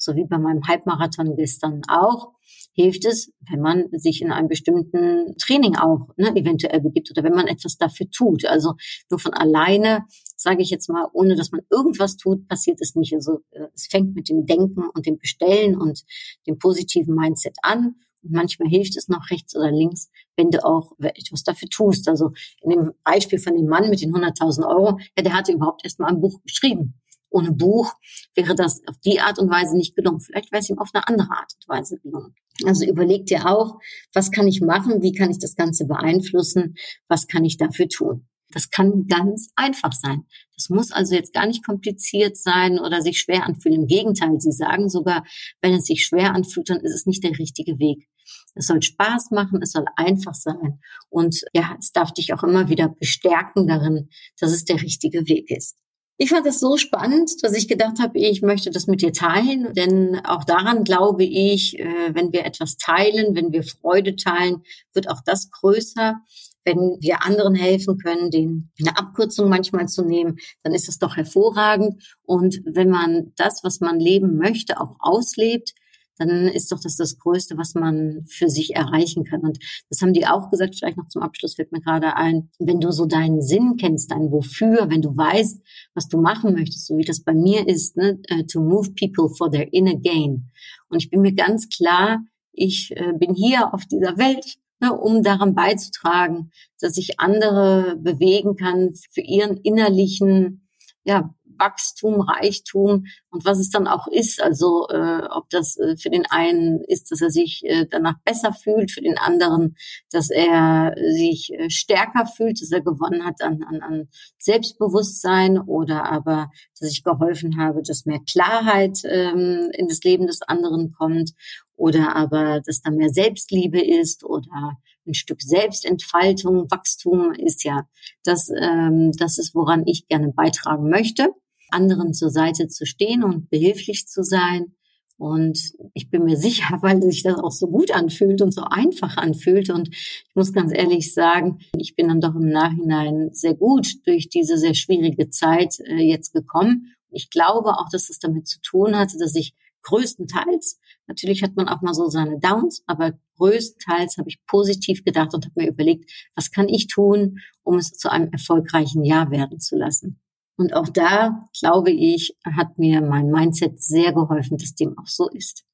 so 0.00 0.16
wie 0.16 0.24
bei 0.24 0.38
meinem 0.38 0.66
Halbmarathon 0.66 1.36
gestern 1.36 1.82
auch, 1.88 2.32
hilft 2.72 3.04
es, 3.04 3.32
wenn 3.50 3.60
man 3.60 3.88
sich 3.92 4.22
in 4.22 4.32
einem 4.32 4.48
bestimmten 4.48 5.36
Training 5.36 5.76
auch 5.76 6.08
ne, 6.16 6.34
eventuell 6.34 6.80
begibt 6.80 7.10
oder 7.10 7.22
wenn 7.22 7.34
man 7.34 7.46
etwas 7.46 7.76
dafür 7.76 8.10
tut. 8.10 8.46
Also 8.46 8.74
nur 9.10 9.20
von 9.20 9.34
alleine, 9.34 10.06
sage 10.36 10.62
ich 10.62 10.70
jetzt 10.70 10.88
mal, 10.88 11.06
ohne 11.12 11.36
dass 11.36 11.52
man 11.52 11.60
irgendwas 11.70 12.16
tut, 12.16 12.48
passiert 12.48 12.80
es 12.80 12.94
nicht. 12.94 13.12
Also 13.12 13.40
äh, 13.50 13.66
es 13.74 13.88
fängt 13.88 14.14
mit 14.14 14.30
dem 14.30 14.46
Denken 14.46 14.84
und 14.94 15.04
dem 15.04 15.18
Bestellen 15.18 15.76
und 15.76 16.02
dem 16.46 16.58
positiven 16.58 17.14
Mindset 17.14 17.56
an. 17.62 17.96
Und 18.22 18.32
manchmal 18.32 18.68
hilft 18.68 18.96
es 18.96 19.08
noch 19.08 19.30
rechts 19.30 19.54
oder 19.54 19.70
links, 19.70 20.10
wenn 20.36 20.50
du 20.50 20.64
auch 20.64 20.92
etwas 20.98 21.42
dafür 21.42 21.68
tust. 21.68 22.08
Also 22.08 22.32
in 22.62 22.70
dem 22.70 22.92
Beispiel 23.04 23.38
von 23.38 23.54
dem 23.54 23.66
Mann 23.66 23.90
mit 23.90 24.00
den 24.00 24.14
100.000 24.14 24.66
Euro, 24.66 24.98
ja, 25.16 25.22
der 25.22 25.34
hatte 25.34 25.52
überhaupt 25.52 25.84
erst 25.84 25.98
mal 25.98 26.08
ein 26.08 26.22
Buch 26.22 26.40
geschrieben 26.42 26.94
ohne 27.30 27.52
Buch 27.52 27.94
wäre 28.34 28.54
das 28.54 28.82
auf 28.86 28.96
die 29.04 29.20
Art 29.20 29.38
und 29.38 29.50
Weise 29.50 29.76
nicht 29.76 29.96
gelungen. 29.96 30.20
Vielleicht 30.20 30.52
wäre 30.52 30.60
es 30.60 30.70
ihm 30.70 30.78
auf 30.78 30.90
eine 30.92 31.06
andere 31.06 31.30
Art 31.30 31.52
und 31.54 31.68
Weise 31.68 31.98
gelungen. 31.98 32.34
Also 32.66 32.84
überleg 32.84 33.26
dir 33.26 33.48
auch, 33.48 33.78
was 34.12 34.30
kann 34.30 34.46
ich 34.46 34.60
machen? 34.60 35.02
Wie 35.02 35.12
kann 35.12 35.30
ich 35.30 35.38
das 35.38 35.56
Ganze 35.56 35.86
beeinflussen? 35.86 36.74
Was 37.08 37.26
kann 37.26 37.44
ich 37.44 37.56
dafür 37.56 37.88
tun? 37.88 38.26
Das 38.52 38.70
kann 38.70 39.06
ganz 39.06 39.50
einfach 39.54 39.92
sein. 39.92 40.24
Das 40.56 40.68
muss 40.68 40.90
also 40.90 41.14
jetzt 41.14 41.32
gar 41.32 41.46
nicht 41.46 41.64
kompliziert 41.64 42.36
sein 42.36 42.80
oder 42.80 43.00
sich 43.00 43.20
schwer 43.20 43.46
anfühlen. 43.46 43.82
Im 43.82 43.86
Gegenteil, 43.86 44.40
sie 44.40 44.52
sagen 44.52 44.88
sogar, 44.88 45.24
wenn 45.62 45.72
es 45.72 45.84
sich 45.84 46.04
schwer 46.04 46.34
anfühlt, 46.34 46.68
dann 46.68 46.80
ist 46.80 46.94
es 46.94 47.06
nicht 47.06 47.22
der 47.22 47.38
richtige 47.38 47.78
Weg. 47.78 48.08
Es 48.54 48.66
soll 48.66 48.82
Spaß 48.82 49.30
machen, 49.30 49.60
es 49.62 49.72
soll 49.72 49.84
einfach 49.96 50.34
sein. 50.34 50.80
Und 51.08 51.42
ja, 51.52 51.76
es 51.78 51.92
darf 51.92 52.12
dich 52.12 52.34
auch 52.34 52.42
immer 52.42 52.68
wieder 52.68 52.88
bestärken 52.88 53.66
darin, 53.66 54.08
dass 54.38 54.52
es 54.52 54.64
der 54.64 54.82
richtige 54.82 55.28
Weg 55.28 55.50
ist. 55.50 55.76
Ich 56.22 56.28
fand 56.28 56.44
das 56.44 56.60
so 56.60 56.76
spannend, 56.76 57.42
dass 57.42 57.56
ich 57.56 57.66
gedacht 57.66 57.98
habe, 57.98 58.18
ich 58.18 58.42
möchte 58.42 58.70
das 58.70 58.86
mit 58.86 59.00
dir 59.00 59.10
teilen, 59.10 59.72
denn 59.72 60.20
auch 60.26 60.44
daran 60.44 60.84
glaube 60.84 61.24
ich, 61.24 61.78
äh, 61.78 62.14
wenn 62.14 62.30
wir 62.30 62.44
etwas 62.44 62.76
teilen, 62.76 63.34
wenn 63.34 63.52
wir 63.52 63.62
Freude 63.62 64.16
teilen, 64.16 64.62
wird 64.92 65.08
auch 65.08 65.22
das 65.24 65.50
größer. 65.50 66.20
Wenn 66.62 66.98
wir 67.00 67.24
anderen 67.24 67.54
helfen 67.54 67.96
können, 67.96 68.30
den 68.30 68.70
eine 68.78 68.98
Abkürzung 68.98 69.48
manchmal 69.48 69.88
zu 69.88 70.04
nehmen, 70.04 70.36
dann 70.62 70.74
ist 70.74 70.88
das 70.88 70.98
doch 70.98 71.16
hervorragend. 71.16 72.02
Und 72.26 72.60
wenn 72.66 72.90
man 72.90 73.32
das, 73.36 73.64
was 73.64 73.80
man 73.80 73.98
leben 73.98 74.36
möchte, 74.36 74.78
auch 74.78 74.96
auslebt, 74.98 75.72
dann 76.20 76.48
ist 76.48 76.70
doch 76.70 76.78
das 76.80 76.96
das 76.96 77.18
Größte, 77.18 77.56
was 77.56 77.74
man 77.74 78.24
für 78.28 78.50
sich 78.50 78.76
erreichen 78.76 79.24
kann. 79.24 79.40
Und 79.40 79.58
das 79.88 80.02
haben 80.02 80.12
die 80.12 80.26
auch 80.26 80.50
gesagt, 80.50 80.76
vielleicht 80.76 80.98
noch 80.98 81.08
zum 81.08 81.22
Abschluss 81.22 81.54
fällt 81.54 81.72
mir 81.72 81.80
gerade 81.80 82.14
ein, 82.16 82.50
wenn 82.58 82.78
du 82.78 82.92
so 82.92 83.06
deinen 83.06 83.40
Sinn 83.40 83.76
kennst, 83.78 84.10
dein 84.10 84.30
Wofür, 84.30 84.90
wenn 84.90 85.00
du 85.00 85.16
weißt, 85.16 85.62
was 85.94 86.08
du 86.08 86.20
machen 86.20 86.52
möchtest, 86.52 86.86
so 86.86 86.98
wie 86.98 87.04
das 87.04 87.20
bei 87.20 87.32
mir 87.32 87.66
ist, 87.66 87.96
ne, 87.96 88.20
äh, 88.28 88.44
to 88.44 88.60
move 88.60 88.92
people 88.92 89.34
for 89.34 89.50
their 89.50 89.72
inner 89.72 89.96
gain. 89.96 90.50
Und 90.90 91.02
ich 91.02 91.08
bin 91.08 91.22
mir 91.22 91.32
ganz 91.32 91.68
klar, 91.68 92.18
ich 92.52 92.92
äh, 92.96 93.12
bin 93.18 93.34
hier 93.34 93.72
auf 93.72 93.86
dieser 93.86 94.18
Welt, 94.18 94.58
ne, 94.80 94.92
um 94.92 95.22
daran 95.22 95.54
beizutragen, 95.54 96.50
dass 96.80 96.98
ich 96.98 97.18
andere 97.18 97.96
bewegen 97.96 98.56
kann 98.56 98.90
für 99.10 99.22
ihren 99.22 99.56
innerlichen 99.56 100.66
ja, 101.04 101.34
Wachstum, 101.60 102.20
Reichtum 102.20 103.04
und 103.30 103.44
was 103.44 103.58
es 103.58 103.70
dann 103.70 103.86
auch 103.86 104.08
ist. 104.08 104.42
Also 104.42 104.88
äh, 104.88 105.22
ob 105.30 105.48
das 105.50 105.76
äh, 105.76 105.96
für 105.96 106.10
den 106.10 106.26
einen 106.26 106.80
ist, 106.80 107.12
dass 107.12 107.20
er 107.20 107.30
sich 107.30 107.62
äh, 107.64 107.86
danach 107.88 108.16
besser 108.24 108.52
fühlt, 108.52 108.90
für 108.90 109.02
den 109.02 109.18
anderen, 109.18 109.76
dass 110.10 110.30
er 110.30 110.94
sich 110.96 111.52
äh, 111.52 111.70
stärker 111.70 112.26
fühlt, 112.26 112.60
dass 112.60 112.72
er 112.72 112.80
gewonnen 112.80 113.24
hat 113.24 113.42
an, 113.42 113.62
an, 113.62 113.82
an 113.82 114.08
Selbstbewusstsein 114.38 115.58
oder 115.58 116.10
aber, 116.10 116.50
dass 116.80 116.90
ich 116.90 117.04
geholfen 117.04 117.60
habe, 117.60 117.82
dass 117.82 118.06
mehr 118.06 118.20
Klarheit 118.28 118.98
ähm, 119.04 119.70
in 119.72 119.86
das 119.86 120.00
Leben 120.02 120.26
des 120.26 120.42
anderen 120.42 120.92
kommt 120.92 121.32
oder 121.76 122.16
aber, 122.16 122.60
dass 122.60 122.82
da 122.82 122.90
mehr 122.90 123.10
Selbstliebe 123.10 123.80
ist 123.80 124.24
oder 124.24 124.76
ein 125.06 125.14
Stück 125.14 125.40
Selbstentfaltung, 125.42 126.70
Wachstum 126.70 127.32
ist 127.32 127.64
ja 127.64 127.86
das, 128.22 128.50
ähm, 128.50 129.12
das 129.18 129.38
ist, 129.38 129.54
woran 129.54 129.86
ich 129.86 130.06
gerne 130.06 130.32
beitragen 130.32 130.88
möchte 130.90 131.30
anderen 131.72 132.14
zur 132.14 132.30
Seite 132.30 132.68
zu 132.68 132.86
stehen 132.86 133.24
und 133.24 133.50
behilflich 133.50 134.06
zu 134.06 134.22
sein. 134.22 134.74
Und 135.16 135.74
ich 135.92 136.08
bin 136.08 136.24
mir 136.24 136.36
sicher, 136.38 136.78
weil 136.80 137.02
sich 137.02 137.22
das 137.22 137.38
auch 137.38 137.52
so 137.52 137.66
gut 137.66 137.90
anfühlt 137.90 138.40
und 138.42 138.52
so 138.52 138.62
einfach 138.62 139.16
anfühlt. 139.16 139.70
Und 139.70 139.88
ich 139.90 140.34
muss 140.34 140.52
ganz 140.52 140.72
ehrlich 140.72 141.12
sagen, 141.12 141.58
ich 141.76 141.94
bin 141.94 142.08
dann 142.08 142.20
doch 142.20 142.34
im 142.34 142.48
Nachhinein 142.48 143.30
sehr 143.32 143.54
gut 143.54 144.06
durch 144.06 144.28
diese 144.28 144.56
sehr 144.56 144.74
schwierige 144.74 145.28
Zeit 145.28 145.78
äh, 145.80 146.02
jetzt 146.02 146.32
gekommen. 146.32 146.94
Ich 147.10 147.28
glaube 147.30 147.70
auch, 147.78 147.88
dass 147.90 148.06
das 148.06 148.18
damit 148.18 148.46
zu 148.46 148.60
tun 148.60 148.96
hatte, 148.96 149.18
dass 149.18 149.34
ich 149.34 149.54
größtenteils, 149.82 150.78
natürlich 151.06 151.42
hat 151.42 151.56
man 151.56 151.68
auch 151.68 151.80
mal 151.80 151.94
so 151.94 152.08
seine 152.08 152.38
Downs, 152.38 152.82
aber 152.86 153.18
größtenteils 153.36 154.18
habe 154.18 154.28
ich 154.28 154.44
positiv 154.46 155.04
gedacht 155.04 155.34
und 155.34 155.46
habe 155.46 155.60
mir 155.60 155.68
überlegt, 155.68 156.10
was 156.34 156.50
kann 156.50 156.68
ich 156.68 156.86
tun, 156.86 157.40
um 157.62 157.76
es 157.76 157.92
zu 157.92 158.10
einem 158.10 158.30
erfolgreichen 158.32 159.04
Jahr 159.04 159.30
werden 159.30 159.60
zu 159.60 159.76
lassen. 159.76 160.20
Und 160.60 160.74
auch 160.74 160.90
da, 160.90 161.48
glaube 161.58 161.90
ich, 161.90 162.36
hat 162.44 162.78
mir 162.78 163.00
mein 163.00 163.30
Mindset 163.30 163.82
sehr 163.82 164.12
geholfen, 164.12 164.58
dass 164.58 164.74
dem 164.74 164.94
auch 164.98 165.06
so 165.06 165.26
ist. 165.30 165.64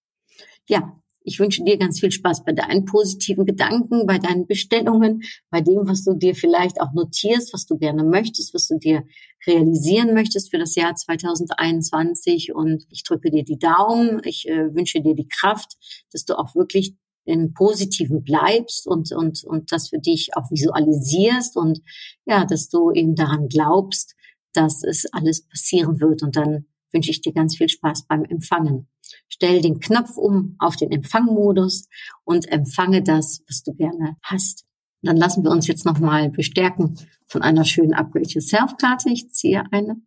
Ja, 0.69 0.97
ich 1.25 1.41
wünsche 1.41 1.65
dir 1.65 1.77
ganz 1.77 1.99
viel 1.99 2.13
Spaß 2.13 2.45
bei 2.45 2.53
deinen 2.53 2.85
positiven 2.85 3.47
Gedanken, 3.47 4.07
bei 4.07 4.19
deinen 4.19 4.47
Bestellungen, 4.47 5.25
bei 5.51 5.61
dem, 5.61 5.89
was 5.89 6.05
du 6.05 6.15
dir 6.15 6.37
vielleicht 6.37 6.81
auch 6.81 6.93
notierst, 6.93 7.53
was 7.53 7.67
du 7.67 7.77
gerne 7.79 8.05
möchtest, 8.05 8.55
was 8.55 8.69
du 8.69 8.79
dir 8.79 9.03
realisieren 9.45 10.15
möchtest 10.15 10.53
für 10.53 10.59
das 10.59 10.77
Jahr 10.77 10.95
2021. 10.95 12.55
Und 12.55 12.87
ich 12.89 13.03
drücke 13.03 13.33
dir 13.33 13.43
die 13.43 13.59
Daumen. 13.59 14.21
Ich 14.23 14.49
äh, 14.49 14.73
wünsche 14.73 15.03
dir 15.03 15.17
die 15.17 15.27
Kraft, 15.27 15.73
dass 16.13 16.27
du 16.27 16.39
auch 16.39 16.55
wirklich 16.55 16.95
im 17.25 17.55
Positiven 17.55 18.23
bleibst 18.23 18.87
und, 18.87 19.11
und, 19.11 19.43
und 19.43 19.73
das 19.73 19.89
für 19.89 19.99
dich 19.99 20.37
auch 20.37 20.49
visualisierst 20.49 21.57
und 21.57 21.81
ja, 22.25 22.45
dass 22.45 22.69
du 22.69 22.93
eben 22.93 23.17
daran 23.17 23.49
glaubst, 23.49 24.16
dass 24.57 24.83
es 24.83 25.07
alles 25.13 25.47
passieren 25.47 26.01
wird. 26.01 26.23
Und 26.23 26.37
dann 26.37 26.67
wünsche 26.93 27.11
ich 27.11 27.21
dir 27.21 27.33
ganz 27.33 27.57
viel 27.57 27.69
Spaß 27.69 28.07
beim 28.07 28.25
Empfangen. 28.25 28.89
Stell 29.29 29.61
den 29.61 29.81
Knopf 29.81 30.17
um 30.17 30.57
auf 30.59 30.77
den 30.77 30.91
Empfangmodus 30.91 31.89
und 32.25 32.51
empfange 32.51 33.03
das, 33.03 33.43
was 33.49 33.63
du 33.63 33.75
gerne 33.75 34.17
hast. 34.23 34.65
Dann 35.03 35.17
lassen 35.17 35.45
wir 35.45 35.51
uns 35.51 35.67
jetzt 35.67 35.85
nochmal 35.85 36.31
bestärken 36.31 36.99
von 37.29 37.43
einer 37.43 37.65
schönen 37.65 37.95
Upgrade 37.95 38.29
Yourself 38.29 38.77
Karte. 38.77 39.11
Ich 39.11 39.31
ziehe 39.31 39.65
eine. 39.71 40.01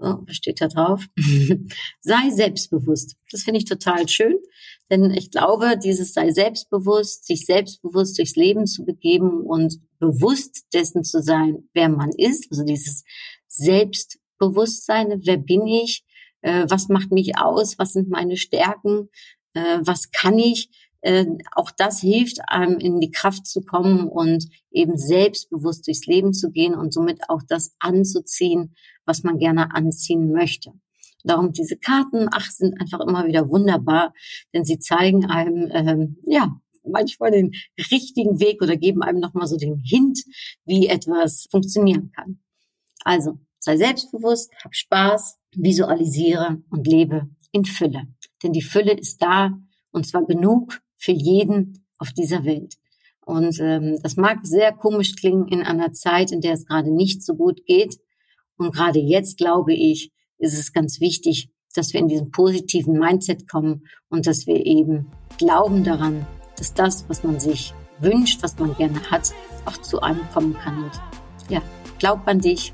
Oh, 0.00 0.18
was 0.26 0.36
steht 0.36 0.60
da 0.60 0.68
drauf? 0.68 1.04
sei 2.00 2.30
selbstbewusst. 2.30 3.16
Das 3.32 3.42
finde 3.42 3.58
ich 3.58 3.64
total 3.64 4.08
schön, 4.08 4.36
denn 4.90 5.10
ich 5.10 5.32
glaube, 5.32 5.76
dieses 5.82 6.14
sei 6.14 6.30
selbstbewusst, 6.30 7.26
sich 7.26 7.46
selbstbewusst 7.46 8.16
durchs 8.16 8.36
Leben 8.36 8.66
zu 8.66 8.84
begeben 8.84 9.42
und 9.42 9.80
bewusst 9.98 10.66
dessen 10.72 11.02
zu 11.02 11.20
sein, 11.20 11.68
wer 11.74 11.88
man 11.88 12.10
ist, 12.16 12.46
also 12.50 12.62
dieses 12.64 13.02
Selbstbewusstsein, 13.58 15.20
wer 15.24 15.36
bin 15.36 15.66
ich, 15.66 16.04
äh, 16.42 16.66
was 16.68 16.88
macht 16.88 17.10
mich 17.10 17.38
aus, 17.38 17.78
was 17.78 17.92
sind 17.92 18.08
meine 18.08 18.36
Stärken, 18.36 19.08
äh, 19.54 19.78
was 19.80 20.10
kann 20.10 20.38
ich. 20.38 20.70
Äh, 21.00 21.26
auch 21.54 21.70
das 21.70 22.00
hilft 22.00 22.40
einem 22.48 22.78
in 22.78 23.00
die 23.00 23.10
Kraft 23.10 23.46
zu 23.46 23.60
kommen 23.62 24.08
und 24.08 24.48
eben 24.70 24.96
selbstbewusst 24.96 25.86
durchs 25.86 26.06
Leben 26.06 26.32
zu 26.32 26.50
gehen 26.50 26.74
und 26.74 26.92
somit 26.92 27.28
auch 27.28 27.42
das 27.46 27.72
anzuziehen, 27.78 28.74
was 29.04 29.22
man 29.22 29.38
gerne 29.38 29.74
anziehen 29.74 30.32
möchte. 30.32 30.72
Darum 31.24 31.52
diese 31.52 31.76
Karten, 31.76 32.28
ach, 32.30 32.50
sind 32.50 32.80
einfach 32.80 33.00
immer 33.00 33.26
wieder 33.26 33.48
wunderbar, 33.48 34.12
denn 34.54 34.64
sie 34.64 34.78
zeigen 34.78 35.26
einem, 35.26 35.68
ähm, 35.72 36.16
ja, 36.24 36.60
manchmal 36.84 37.30
den 37.30 37.52
richtigen 37.90 38.40
Weg 38.40 38.62
oder 38.62 38.76
geben 38.76 39.02
einem 39.02 39.20
nochmal 39.20 39.46
so 39.46 39.56
den 39.56 39.78
Hint, 39.78 40.20
wie 40.64 40.86
etwas 40.86 41.46
funktionieren 41.50 42.12
kann. 42.14 42.40
Also 43.04 43.38
sei 43.68 43.76
selbstbewusst, 43.76 44.50
hab 44.64 44.74
Spaß, 44.74 45.38
visualisiere 45.54 46.62
und 46.70 46.86
lebe 46.86 47.28
in 47.52 47.66
Fülle. 47.66 48.04
Denn 48.42 48.52
die 48.52 48.62
Fülle 48.62 48.92
ist 48.92 49.20
da 49.20 49.50
und 49.90 50.06
zwar 50.06 50.24
genug 50.24 50.80
für 50.96 51.12
jeden 51.12 51.84
auf 51.98 52.12
dieser 52.12 52.44
Welt. 52.46 52.76
Und 53.26 53.60
ähm, 53.60 53.98
das 54.02 54.16
mag 54.16 54.38
sehr 54.42 54.72
komisch 54.72 55.16
klingen 55.16 55.48
in 55.48 55.62
einer 55.62 55.92
Zeit, 55.92 56.32
in 56.32 56.40
der 56.40 56.54
es 56.54 56.64
gerade 56.64 56.90
nicht 56.90 57.22
so 57.22 57.34
gut 57.34 57.66
geht. 57.66 57.98
Und 58.56 58.74
gerade 58.74 59.00
jetzt, 59.00 59.36
glaube 59.36 59.74
ich, 59.74 60.12
ist 60.38 60.58
es 60.58 60.72
ganz 60.72 60.98
wichtig, 61.00 61.50
dass 61.74 61.92
wir 61.92 62.00
in 62.00 62.08
diesen 62.08 62.30
positiven 62.30 62.98
Mindset 62.98 63.50
kommen 63.50 63.86
und 64.08 64.26
dass 64.26 64.46
wir 64.46 64.64
eben 64.64 65.10
glauben 65.36 65.84
daran, 65.84 66.26
dass 66.56 66.72
das, 66.72 67.06
was 67.10 67.22
man 67.22 67.38
sich 67.38 67.74
wünscht, 68.00 68.42
was 68.42 68.58
man 68.58 68.74
gerne 68.76 69.10
hat, 69.10 69.34
auch 69.66 69.76
zu 69.76 70.00
einem 70.00 70.26
kommen 70.32 70.54
kann. 70.54 70.84
Und 70.84 70.92
ja, 71.50 71.60
glaub 71.98 72.26
an 72.26 72.40
dich, 72.40 72.72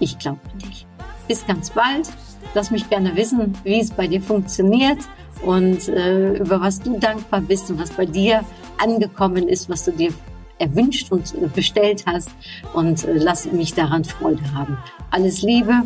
ich 0.00 0.18
glaube 0.18 0.40
an 0.52 0.58
dich. 0.58 0.86
Bis 1.26 1.46
ganz 1.46 1.70
bald. 1.70 2.08
Lass 2.54 2.70
mich 2.70 2.88
gerne 2.88 3.14
wissen, 3.16 3.56
wie 3.64 3.80
es 3.80 3.90
bei 3.90 4.06
dir 4.06 4.22
funktioniert 4.22 4.98
und 5.42 5.88
äh, 5.88 6.34
über 6.34 6.60
was 6.60 6.80
du 6.80 6.98
dankbar 6.98 7.40
bist 7.40 7.70
und 7.70 7.78
was 7.78 7.90
bei 7.90 8.06
dir 8.06 8.44
angekommen 8.78 9.48
ist, 9.48 9.68
was 9.68 9.84
du 9.84 9.92
dir 9.92 10.12
erwünscht 10.58 11.12
und 11.12 11.34
äh, 11.34 11.48
bestellt 11.54 12.04
hast. 12.06 12.30
Und 12.72 13.04
äh, 13.04 13.14
lass 13.14 13.50
mich 13.52 13.74
daran 13.74 14.04
Freude 14.04 14.52
haben. 14.54 14.78
Alles 15.10 15.42
Liebe 15.42 15.82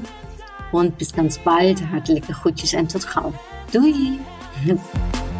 und 0.72 0.98
bis 0.98 1.12
ganz 1.12 1.38
bald. 1.38 1.82
Hartelijke 1.90 2.32
groetjes 2.32 2.74
en 2.74 2.88
tot 2.88 3.06
gauw. 3.06 3.32
Doei! 3.72 4.18